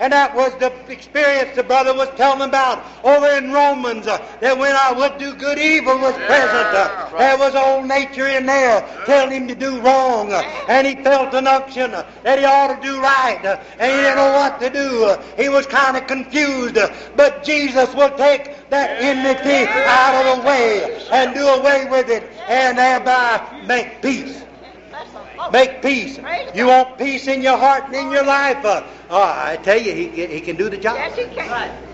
And 0.00 0.12
that 0.12 0.36
was 0.36 0.52
the 0.56 0.70
experience 0.92 1.56
the 1.56 1.62
brother 1.62 1.94
was 1.94 2.10
telling 2.16 2.46
about 2.46 2.84
over 3.02 3.26
in 3.38 3.50
Romans. 3.50 4.06
Uh, 4.06 4.18
that 4.40 4.58
when 4.58 4.76
I 4.76 4.92
would 4.92 5.16
do 5.16 5.34
good, 5.34 5.58
evil 5.58 5.98
was 5.98 6.14
present. 6.28 6.68
Uh, 6.76 7.10
there 7.16 7.38
was 7.38 7.54
old 7.54 7.86
nature 7.86 8.28
in 8.28 8.44
there 8.44 8.86
telling 9.06 9.32
him 9.32 9.48
to 9.48 9.54
do 9.54 9.80
wrong. 9.80 10.32
Uh, 10.32 10.42
and 10.68 10.86
he 10.86 10.94
felt 11.02 11.32
an 11.32 11.46
unction 11.46 11.94
uh, 11.94 12.04
that 12.22 12.38
he 12.38 12.44
ought 12.44 12.76
to 12.76 12.86
do 12.86 13.00
right. 13.00 13.42
Uh, 13.42 13.58
and 13.78 13.90
he 13.90 13.96
didn't 13.96 14.16
know 14.16 14.32
what 14.32 14.60
to 14.60 14.68
do. 14.68 15.16
He 15.42 15.48
was 15.48 15.66
kind 15.66 15.96
of 15.96 16.06
confused. 16.06 16.76
But 17.16 17.42
Jesus 17.42 17.94
will 17.94 18.14
take 18.18 18.68
that 18.68 19.00
enmity 19.00 19.64
out 19.88 20.14
of 20.20 20.36
the 20.36 20.46
way 20.46 21.00
and 21.12 21.34
do 21.34 21.46
away 21.48 21.88
with 21.90 22.10
it 22.10 22.24
and 22.48 22.76
thereby 22.76 23.64
make 23.66 24.02
peace. 24.02 24.45
Bless 25.36 25.50
the 25.50 25.58
Lord. 25.58 25.68
Make 25.68 25.82
peace. 25.82 26.18
You 26.54 26.66
want 26.66 26.98
peace 26.98 27.26
in 27.26 27.42
your 27.42 27.58
heart 27.58 27.84
and 27.86 27.94
in 27.94 28.10
your 28.10 28.24
life? 28.24 28.64
Uh, 28.64 28.82
oh, 29.10 29.22
I 29.22 29.58
tell 29.62 29.80
you, 29.80 29.92
he, 29.92 30.26
he 30.26 30.40
can 30.40 30.56
do 30.56 30.68
the 30.68 30.78
job. 30.78 30.96
Yes, 30.96 31.16
he 31.16 31.24
can. 31.34 31.86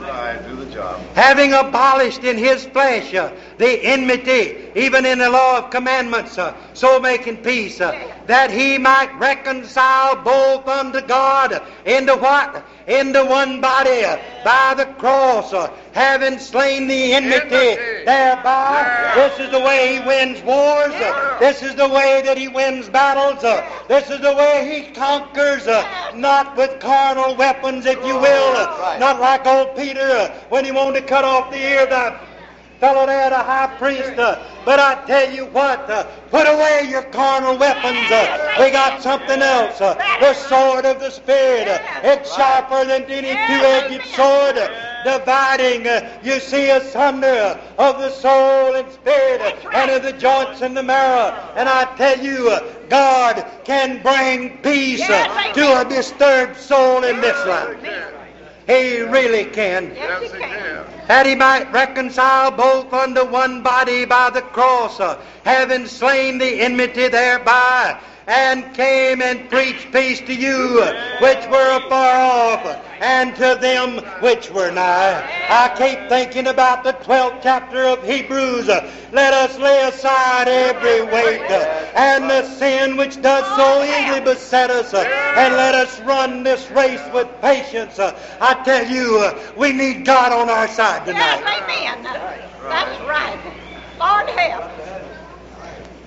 All 0.00 0.04
right, 0.04 0.46
do 0.46 0.56
the 0.56 0.72
job. 0.72 1.00
having 1.14 1.52
abolished 1.52 2.24
in 2.24 2.38
his 2.38 2.64
flesh 2.66 3.14
uh, 3.14 3.32
the 3.58 3.84
enmity, 3.84 4.70
even 4.74 5.04
in 5.04 5.18
the 5.18 5.28
law 5.28 5.58
of 5.58 5.70
commandments, 5.70 6.38
uh, 6.38 6.56
so 6.72 7.00
making 7.00 7.38
peace, 7.38 7.80
uh, 7.80 7.92
that 8.26 8.50
he 8.50 8.78
might 8.78 9.12
reconcile 9.18 10.16
both 10.22 10.66
unto 10.66 11.00
God 11.00 11.62
into 11.84 12.16
what? 12.16 12.64
Into 12.88 13.22
one 13.22 13.60
body 13.60 14.02
uh, 14.02 14.16
by 14.42 14.72
the 14.74 14.86
cross, 14.94 15.52
uh, 15.52 15.70
having 15.92 16.38
slain 16.38 16.88
the 16.88 17.12
enmity 17.12 17.76
thereby. 18.06 19.12
This 19.14 19.38
is 19.40 19.50
the 19.50 19.60
way 19.60 19.94
he 19.94 20.00
wins 20.00 20.40
wars. 20.42 20.94
uh, 20.94 21.36
This 21.38 21.62
is 21.62 21.74
the 21.74 21.86
way 21.88 22.22
that 22.24 22.38
he 22.38 22.48
wins 22.48 22.88
battles. 22.88 23.42
This 23.88 24.08
is 24.08 24.20
the 24.22 24.34
way 24.34 24.86
he 24.86 24.92
conquers, 24.94 25.66
not 26.14 26.56
with 26.56 26.80
carnal 26.80 27.34
weapons, 27.36 27.84
if 27.84 27.98
you 28.06 28.14
will, 28.14 28.54
not 28.98 29.20
like 29.20 29.46
old 29.46 29.76
Peter 29.76 30.28
when 30.48 30.64
he 30.64 30.72
wanted 30.72 31.02
to 31.02 31.06
cut 31.06 31.24
off 31.24 31.50
the 31.50 31.58
ear 31.58 31.82
of 31.82 31.90
the 31.90 32.18
fellow 32.80 33.06
there, 33.06 33.30
the 33.30 33.36
high 33.36 33.68
priest. 33.78 34.18
uh, 34.18 34.38
But 34.64 34.78
I 34.80 34.94
tell 35.06 35.30
you 35.32 35.46
what, 35.46 35.88
uh, 35.90 36.04
put 36.30 36.46
away 36.46 36.86
your 36.88 37.02
carnal 37.02 37.56
weapons. 37.56 38.10
uh, 38.10 38.56
We 38.58 38.70
got 38.70 39.02
something 39.02 39.40
else. 39.42 39.80
Uh, 39.80 39.94
the 40.20 40.34
sword 40.34 40.84
of 40.84 41.00
the 41.00 41.10
Spirit. 41.10 41.68
Uh, 41.68 41.78
it's 42.04 42.34
sharper 42.34 42.84
than 42.84 43.04
any 43.04 43.34
two-edged 43.48 44.04
sword, 44.14 44.58
uh, 44.58 44.68
dividing, 45.04 45.86
you 46.22 46.40
see, 46.40 46.70
asunder 46.70 47.58
of 47.78 47.98
the 47.98 48.10
soul 48.10 48.74
and 48.74 48.90
spirit 48.92 49.40
and 49.72 49.90
of 49.90 50.02
the 50.02 50.12
joints 50.12 50.60
and 50.62 50.76
the 50.76 50.82
marrow. 50.82 51.34
And 51.56 51.68
I 51.68 51.84
tell 51.96 52.18
you, 52.18 52.58
God 52.88 53.44
can 53.64 54.02
bring 54.02 54.58
peace 54.58 55.06
to 55.54 55.80
a 55.80 55.84
disturbed 55.84 56.56
soul 56.56 57.04
in 57.04 57.20
this 57.20 57.36
life. 57.46 57.76
He 58.68 59.00
really 59.00 59.46
can. 59.46 59.94
Yes, 59.94 60.24
he 60.24 60.28
can. 60.28 60.40
can. 60.40 61.06
That 61.08 61.24
he 61.24 61.34
might 61.34 61.72
reconcile 61.72 62.50
both 62.50 62.92
unto 62.92 63.24
one 63.24 63.62
body 63.62 64.04
by 64.04 64.28
the 64.28 64.42
cross, 64.42 65.00
uh, 65.00 65.18
having 65.42 65.86
slain 65.86 66.36
the 66.36 66.60
enmity 66.60 67.08
thereby, 67.08 67.98
and 68.28 68.74
came 68.74 69.22
and 69.22 69.48
preached 69.48 69.90
peace 69.90 70.20
to 70.20 70.34
you 70.34 70.80
which 71.20 71.46
were 71.48 71.76
afar 71.78 72.14
off, 72.20 72.84
and 73.00 73.34
to 73.36 73.56
them 73.60 74.04
which 74.20 74.50
were 74.50 74.70
nigh. 74.70 75.24
I 75.48 75.68
keep 75.78 76.08
thinking 76.10 76.46
about 76.46 76.84
the 76.84 76.92
12th 76.92 77.40
chapter 77.42 77.84
of 77.84 78.06
Hebrews. 78.06 78.68
Let 78.68 79.32
us 79.32 79.58
lay 79.58 79.88
aside 79.88 80.46
every 80.46 81.02
weight 81.02 81.50
and 81.96 82.24
the 82.24 82.44
sin 82.44 82.98
which 82.98 83.20
does 83.22 83.46
so 83.56 83.82
easily 83.82 84.20
beset 84.20 84.70
us, 84.70 84.92
and 84.92 85.54
let 85.54 85.74
us 85.74 85.98
run 86.00 86.42
this 86.42 86.70
race 86.70 87.02
with 87.14 87.28
patience. 87.40 87.98
I 87.98 88.62
tell 88.64 88.86
you, 88.86 89.32
we 89.56 89.72
need 89.72 90.04
God 90.04 90.32
on 90.32 90.50
our 90.50 90.68
side 90.68 91.06
tonight. 91.06 91.18
Yes, 91.18 91.62
amen. 91.62 92.02
That's 92.68 93.00
right. 93.08 93.38
Lord 93.98 94.28
help. 94.28 95.07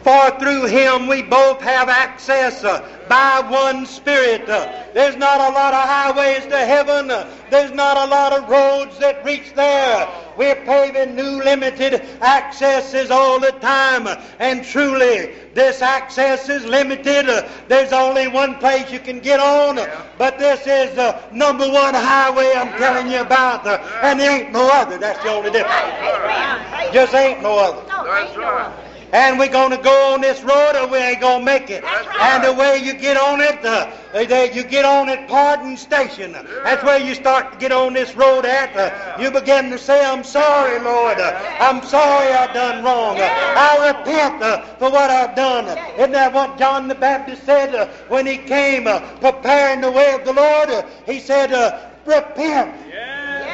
For 0.03 0.31
through 0.39 0.65
him 0.65 1.07
we 1.07 1.21
both 1.21 1.61
have 1.61 1.87
access 1.87 2.63
uh, 2.63 2.81
by 3.07 3.47
one 3.47 3.85
Spirit. 3.85 4.49
Uh, 4.49 4.85
there's 4.95 5.15
not 5.15 5.39
a 5.39 5.53
lot 5.53 5.75
of 5.75 5.87
highways 5.87 6.43
to 6.47 6.57
heaven. 6.57 7.11
Uh, 7.11 7.29
there's 7.51 7.71
not 7.71 7.97
a 7.97 8.09
lot 8.09 8.33
of 8.33 8.49
roads 8.49 8.97
that 8.97 9.23
reach 9.23 9.53
there. 9.53 10.09
We're 10.37 10.55
paving 10.55 11.15
new 11.15 11.43
limited 11.43 12.01
accesses 12.21 13.11
all 13.11 13.39
the 13.39 13.51
time. 13.51 14.07
And 14.39 14.63
truly, 14.63 15.33
this 15.53 15.83
access 15.83 16.49
is 16.49 16.65
limited. 16.65 17.29
Uh, 17.29 17.47
there's 17.67 17.93
only 17.93 18.27
one 18.27 18.55
place 18.55 18.91
you 18.91 18.99
can 18.99 19.19
get 19.19 19.39
on. 19.39 19.75
But 20.17 20.39
this 20.39 20.61
is 20.61 20.95
the 20.95 21.21
number 21.31 21.69
one 21.69 21.93
highway 21.93 22.53
I'm 22.55 22.75
telling 22.79 23.11
you 23.11 23.21
about. 23.21 23.67
Uh, 23.67 23.77
and 24.01 24.19
there 24.19 24.41
ain't 24.41 24.51
no 24.51 24.67
other. 24.73 24.97
That's 24.97 25.21
the 25.21 25.29
only 25.29 25.51
difference. 25.51 25.75
Amen. 25.75 26.91
Just 26.91 27.13
ain't 27.13 27.43
no 27.43 27.59
other. 27.59 27.87
No, 27.87 28.03
That's 28.03 28.29
ain't 28.31 28.39
no 28.39 28.51
right. 28.51 28.90
And 29.12 29.38
we're 29.38 29.51
going 29.51 29.72
to 29.72 29.78
go 29.78 30.14
on 30.14 30.22
this 30.22 30.41
road 30.41 30.76
or 30.76 30.88
we 30.88 30.97
ain't 30.97 31.20
going 31.20 31.39
to 31.39 31.45
make 31.45 31.70
it. 31.70 31.84
Right. 31.84 32.07
And 32.22 32.43
the 32.43 32.53
way 32.53 32.78
you 32.78 32.93
get 32.93 33.18
on 33.18 33.41
it, 33.41 33.64
uh, 33.66 33.91
that 34.14 34.55
you 34.55 34.64
get 34.64 34.86
on 34.86 35.09
at 35.09 35.28
Pardon 35.28 35.76
Station. 35.76 36.32
That's 36.32 36.84
where 36.84 36.99
you 36.99 37.16
start 37.16 37.53
to 37.53 37.57
get 37.57 37.72
on 37.72 37.93
this 37.93 38.16
road 38.16 38.45
at. 38.45 38.76
Uh, 38.76 39.22
you 39.22 39.32
begin 39.32 39.70
to 39.72 39.78
say, 39.78 40.03
I'm 40.05 40.24
sorry, 40.24 40.80
Lord. 40.80 41.20
Uh, 41.20 41.57
I'm 41.59 41.84
sorry 41.84 42.32
I've 42.32 42.53
done 42.53 42.84
wrong. 42.84 43.20
Uh, 43.20 43.24
I 43.24 43.88
repent 43.88 44.41
uh, 44.41 44.64
for 44.76 44.89
what 44.89 45.09
I've 45.09 45.36
done. 45.36 45.66
Isn't 45.97 46.12
that 46.12 46.34
what 46.34 46.57
John 46.57 46.88
the 46.88 46.95
Baptist 46.95 47.43
said 47.43 47.76
uh, 47.76 47.88
when 48.07 48.26
he 48.26 48.38
came 48.38 48.88
uh, 48.88 48.99
preparing 49.20 49.82
the 49.82 49.91
way 49.91 50.14
of 50.14 50.24
the 50.24 50.34
Lord? 50.34 50.70
Uh, 50.70 50.88
he 51.05 51.20
said, 51.20 51.51
uh, 51.51 51.89
repent. 52.05 52.76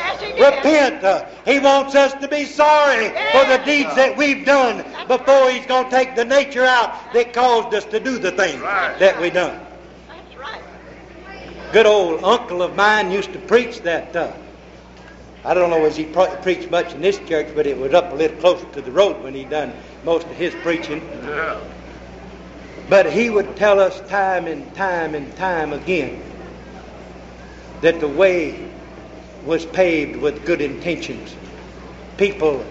Yes, 0.08 0.22
he 0.22 0.28
did. 0.28 0.56
Repent. 0.56 1.28
He 1.46 1.60
wants 1.60 1.96
us 1.96 2.14
to 2.14 2.28
be 2.28 2.46
sorry 2.46 3.10
for 3.10 3.46
the 3.46 3.62
deeds 3.66 3.94
that 3.96 4.16
we've 4.18 4.46
done 4.46 4.86
before 5.08 5.50
He's 5.52 5.66
going 5.66 5.86
to 5.86 5.90
take 5.92 6.16
the 6.16 6.26
nature 6.26 6.64
out 6.64 7.14
that 7.14 7.34
caused 7.34 7.74
us 7.74 7.86
to 7.86 8.00
do 8.00 8.18
the 8.18 8.32
things 8.32 8.62
that 8.62 9.20
we 9.20 9.30
done. 9.30 9.60
That's 10.08 10.38
right. 10.38 10.62
Good 11.72 11.86
old 11.86 12.24
uncle 12.24 12.62
of 12.62 12.76
mine 12.76 13.12
used 13.12 13.34
to 13.34 13.40
preach 13.40 13.82
that. 13.82 14.16
Uh, 14.16 14.32
I 15.44 15.54
don't 15.54 15.70
know 15.70 15.86
as 15.86 15.96
he 15.96 16.06
pro- 16.06 16.36
preached 16.38 16.70
much 16.70 16.94
in 16.94 17.02
this 17.02 17.20
church, 17.20 17.48
but 17.56 17.66
it 17.68 17.78
was 17.78 17.94
up 17.94 18.12
a 18.12 18.16
little 18.16 18.38
closer 18.38 18.66
to 18.74 18.82
the 18.82 18.92
road 18.92 19.24
when 19.24 19.34
he 19.34 19.46
done 19.46 19.74
most 20.04 20.28
of 20.28 20.36
his 20.36 20.54
preaching. 20.56 21.02
Yeah. 21.26 21.60
But 22.90 23.12
he 23.12 23.30
would 23.30 23.56
tell 23.56 23.80
us 23.80 24.00
time 24.10 24.48
and 24.48 24.74
time 24.76 25.16
and 25.16 25.34
time 25.36 25.74
again 25.74 26.22
that 27.82 28.00
the 28.00 28.08
way 28.08 28.70
was 29.48 29.66
paved 29.66 30.18
with 30.18 30.46
good 30.46 30.62
intentions. 30.62 31.36
People 32.18 32.66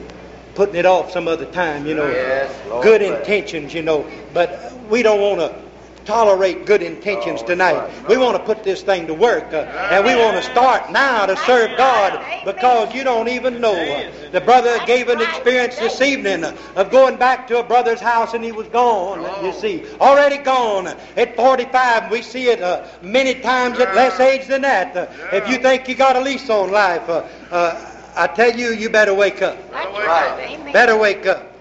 putting 0.54 0.76
it 0.76 0.86
off 0.86 1.10
some 1.10 1.26
other 1.26 1.46
time, 1.46 1.86
you 1.86 1.94
know. 1.94 2.08
Yes, 2.08 2.54
Lord. 2.68 2.84
good 2.84 3.02
intentions, 3.02 3.74
you 3.74 3.82
know. 3.82 4.08
But 4.32 4.72
we 4.88 5.02
don't 5.02 5.20
want 5.20 5.40
to 5.40 5.65
tolerate 6.07 6.64
good 6.64 6.82
intentions 6.82 7.42
No, 7.42 7.46
tonight. 7.48 7.74
right. 7.74 8.09
We 8.09 8.16
want 8.16 8.36
to 8.36 8.42
put 8.42 8.62
this 8.64 8.82
thing 8.82 9.07
to 9.09 9.14
work, 9.14 9.52
uh, 9.52 9.66
and 9.90 10.04
we 10.04 10.14
want 10.14 10.36
to 10.36 10.42
start 10.42 10.90
now 10.92 11.26
to 11.26 11.36
serve 11.38 11.76
God 11.76 12.24
because 12.44 12.94
you 12.94 13.04
don't 13.04 13.28
even 13.28 13.61
know. 13.61 13.74
Uh, 13.74 14.11
the 14.32 14.40
brother 14.40 14.78
gave 14.86 15.09
an 15.09 15.20
experience 15.20 15.76
this 15.78 16.00
evening 16.00 16.44
uh, 16.44 16.57
of 16.76 16.90
going 16.90 17.16
back 17.16 17.46
to 17.48 17.59
a 17.59 17.62
brother's 17.62 18.00
house, 18.00 18.32
and 18.34 18.42
he 18.44 18.52
was 18.52 18.68
gone. 18.68 19.44
You 19.44 19.52
see, 19.52 19.84
already 20.00 20.38
gone 20.38 20.86
at 20.86 21.36
45. 21.36 22.11
We 22.11 22.22
see 22.22 22.48
it 22.48 22.62
uh, 22.62 22.86
many 23.02 23.34
times 23.34 23.78
at 23.78 23.94
less 23.94 24.18
age 24.20 24.46
than 24.46 24.62
that. 24.62 24.96
Uh, 24.96 25.07
if 25.32 25.48
you 25.48 25.59
think 25.59 25.88
you 25.88 25.94
got 25.94 26.16
a 26.16 26.20
lease 26.20 26.48
on 26.48 26.70
life, 26.70 27.09
uh, 27.09 27.26
uh, 27.50 27.92
I 28.16 28.26
tell 28.28 28.57
you, 28.57 28.68
you 28.72 28.88
better 28.88 29.12
wake 29.12 29.42
up. 29.42 29.57
That's 29.72 29.86
Right. 29.92 30.07
right. 30.07 30.50
Amen. 30.59 30.72
Better 30.72 30.96
wake 30.96 31.26
up. 31.26 31.52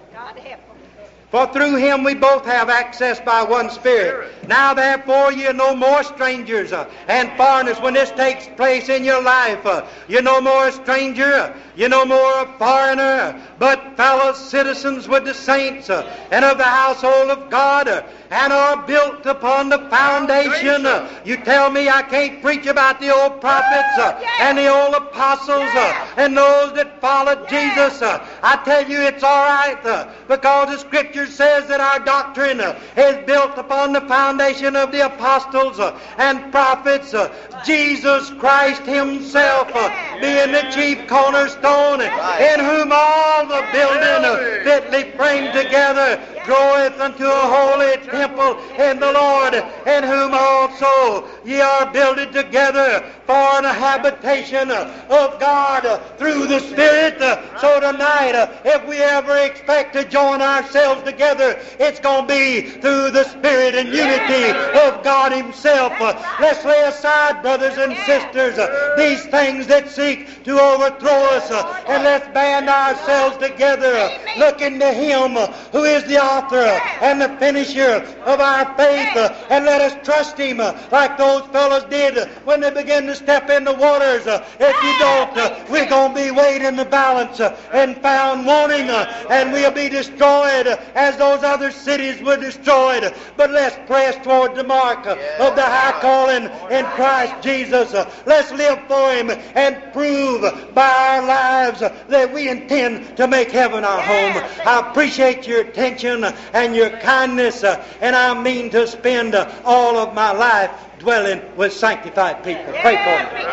God 1.35 1.47
help 1.47 1.53
them. 1.53 1.65
For 1.65 1.69
through 1.69 1.75
him 1.77 2.03
we 2.03 2.15
both 2.15 2.45
have 2.45 2.69
access 2.69 3.19
by 3.19 3.43
one 3.43 3.69
Spirit. 3.69 4.47
Now 4.47 4.73
therefore 4.73 5.31
you're 5.31 5.53
no 5.53 5.75
more 5.75 6.03
strangers 6.03 6.71
uh, 6.71 6.89
and 7.07 7.31
foreigners 7.37 7.79
when 7.79 7.93
this 7.93 8.11
takes 8.11 8.47
place 8.55 8.89
in 8.89 9.03
your 9.03 9.21
life. 9.21 9.65
Uh, 9.65 9.85
you're 10.07 10.21
no 10.21 10.41
more 10.41 10.67
a 10.67 10.71
stranger, 10.71 11.53
you're 11.75 11.89
no 11.89 12.05
more 12.05 12.43
a 12.43 12.57
foreigner, 12.57 13.41
but 13.59 13.97
fellow 13.97 14.33
citizens 14.33 15.07
with 15.07 15.25
the 15.25 15.33
saints 15.33 15.89
uh, 15.89 16.03
and 16.31 16.45
of 16.45 16.57
the 16.57 16.63
household 16.63 17.29
of 17.29 17.49
God 17.49 17.87
and 17.87 18.53
are 18.53 18.85
built 18.85 19.25
upon 19.25 19.69
the 19.69 19.79
foundation. 19.89 20.85
You 21.25 21.37
tell 21.37 21.69
me 21.69 21.89
I 21.89 22.03
can't 22.03 22.41
preach 22.41 22.65
about 22.67 22.99
the 22.99 23.13
old 23.13 23.41
prophets 23.41 23.97
and 23.97 24.57
the 24.57 24.67
old 24.67 24.95
apostles 24.95 25.75
and 26.17 26.37
those 26.37 26.73
that 26.73 27.01
followed 27.01 27.47
Jesus. 27.49 28.01
I 28.01 28.61
tell 28.63 28.89
you 28.89 29.01
it's 29.01 29.23
all 29.23 29.45
right 29.45 30.07
because 30.27 30.69
the 30.69 30.77
Scripture 30.77 31.24
says 31.27 31.67
that 31.67 31.79
our 31.79 31.99
doctrine 31.99 32.59
uh, 32.61 32.79
is 32.97 33.25
built 33.25 33.57
upon 33.57 33.93
the 33.93 34.01
foundation 34.01 34.75
of 34.75 34.91
the 34.91 35.05
apostles 35.05 35.79
uh, 35.79 35.97
and 36.17 36.51
prophets. 36.51 37.13
uh, 37.13 37.33
Jesus 37.65 38.29
Christ 38.31 38.83
Himself 38.83 39.73
being 40.21 40.51
the 40.51 40.69
chief 40.71 41.07
cornerstone, 41.07 42.01
in 42.01 42.59
whom 42.59 42.91
all 42.91 43.47
the 43.47 43.65
building 43.73 44.63
fitly 44.63 45.11
framed 45.17 45.53
together 45.53 46.21
groweth 46.45 46.99
unto 46.99 47.25
a 47.25 47.29
holy 47.29 47.97
temple 48.05 48.59
in 48.79 48.99
the 48.99 49.11
Lord, 49.11 49.55
in 49.55 50.03
whom 50.03 50.33
also 50.33 51.27
ye 51.43 51.59
are 51.59 51.91
builded 51.91 52.33
together 52.33 53.03
for 53.25 53.33
an 53.33 53.63
habitation 53.63 54.69
of 54.71 55.39
God 55.39 56.01
through 56.17 56.47
the 56.47 56.59
Spirit. 56.59 57.19
So 57.59 57.79
tonight, 57.79 58.33
if 58.63 58.85
we 58.87 58.97
ever 58.97 59.37
expect 59.37 59.93
to 59.93 60.05
join 60.05 60.41
ourselves 60.41 61.03
together, 61.03 61.59
it's 61.79 61.99
going 61.99 62.27
to 62.27 62.33
be 62.33 62.61
through 62.61 63.11
the 63.11 63.23
Spirit 63.23 63.75
and 63.75 63.89
unity 63.89 64.49
of 64.79 65.03
God 65.03 65.31
Himself. 65.31 65.99
Let's 66.39 66.63
lay 66.65 66.83
aside, 66.83 67.41
brothers 67.41 67.77
and 67.77 67.97
sisters, 67.97 68.55
these 68.97 69.25
things 69.25 69.67
that 69.67 69.89
seek 69.89 70.43
to 70.43 70.59
overthrow 70.59 71.25
us, 71.31 71.49
and 71.87 72.03
let's 72.03 72.27
band 72.29 72.69
ourselves 72.69 73.37
together, 73.37 74.11
looking 74.37 74.79
to 74.79 74.93
Him 74.93 75.35
who 75.71 75.83
is 75.83 76.03
the 76.05 76.23
author 76.23 76.79
and 77.03 77.21
the 77.21 77.29
finisher 77.39 78.05
of 78.25 78.39
our 78.39 78.65
faith, 78.77 79.15
and 79.49 79.65
let 79.65 79.81
us 79.81 80.05
trust 80.05 80.37
Him 80.37 80.57
like 80.57 81.17
those 81.17 81.43
fellows 81.47 81.83
did 81.85 82.29
when 82.45 82.59
they 82.61 82.71
began 82.71 83.07
to 83.07 83.14
step 83.15 83.49
in 83.49 83.63
the 83.63 83.73
waters. 83.73 84.27
Uh, 84.27 84.45
If 84.59 84.83
you 84.83 84.93
don't, 84.93 85.35
uh, 85.37 85.65
we're 85.69 85.89
going 85.89 86.13
to 86.13 86.21
be 86.23 86.31
weighed 86.31 86.61
in 86.61 86.75
the 86.75 86.85
balance 86.85 87.39
uh, 87.39 87.57
and 87.73 87.97
found 87.97 88.45
wanting, 88.45 88.89
uh, 88.89 89.27
and 89.29 89.51
we'll 89.51 89.71
be 89.71 89.89
destroyed 89.89 90.67
uh, 90.67 90.77
as 90.95 91.17
those 91.17 91.43
other 91.43 91.71
cities 91.71 92.21
were 92.21 92.37
destroyed. 92.37 93.13
But 93.37 93.51
let's 93.51 93.75
press 93.87 94.15
toward 94.23 94.55
the 94.55 94.63
mark 94.63 95.05
uh, 95.07 95.17
of 95.39 95.55
the 95.55 95.63
high 95.63 95.99
calling 96.01 96.45
in 96.71 96.85
Christ 96.95 97.41
Jesus. 97.41 97.93
Let's 98.25 98.51
live 98.51 98.79
for 98.87 99.11
Him 99.13 99.29
and 99.31 99.93
prove 99.93 100.41
by 100.73 100.93
our 101.09 101.25
lives 101.25 101.79
that 101.79 102.33
we 102.33 102.49
intend 102.49 103.17
to 103.17 103.27
make 103.27 103.51
heaven 103.51 103.83
our 103.83 104.01
home. 104.01 104.43
I 104.65 104.89
appreciate 104.89 105.47
your 105.47 105.61
attention 105.61 106.23
and 106.53 106.75
your 106.75 106.89
kindness, 106.89 107.63
and 107.63 108.15
I 108.15 108.39
mean 108.41 108.69
to 108.71 108.87
spend 108.87 109.35
all 109.63 109.97
of 109.97 110.13
my 110.13 110.31
life 110.31 110.71
dwelling 111.05 111.39
with 111.55 111.71
sanctified 111.71 112.43
people. 112.43 112.73
Pray 112.81 112.97
for 112.97 113.19
me. 113.19 113.35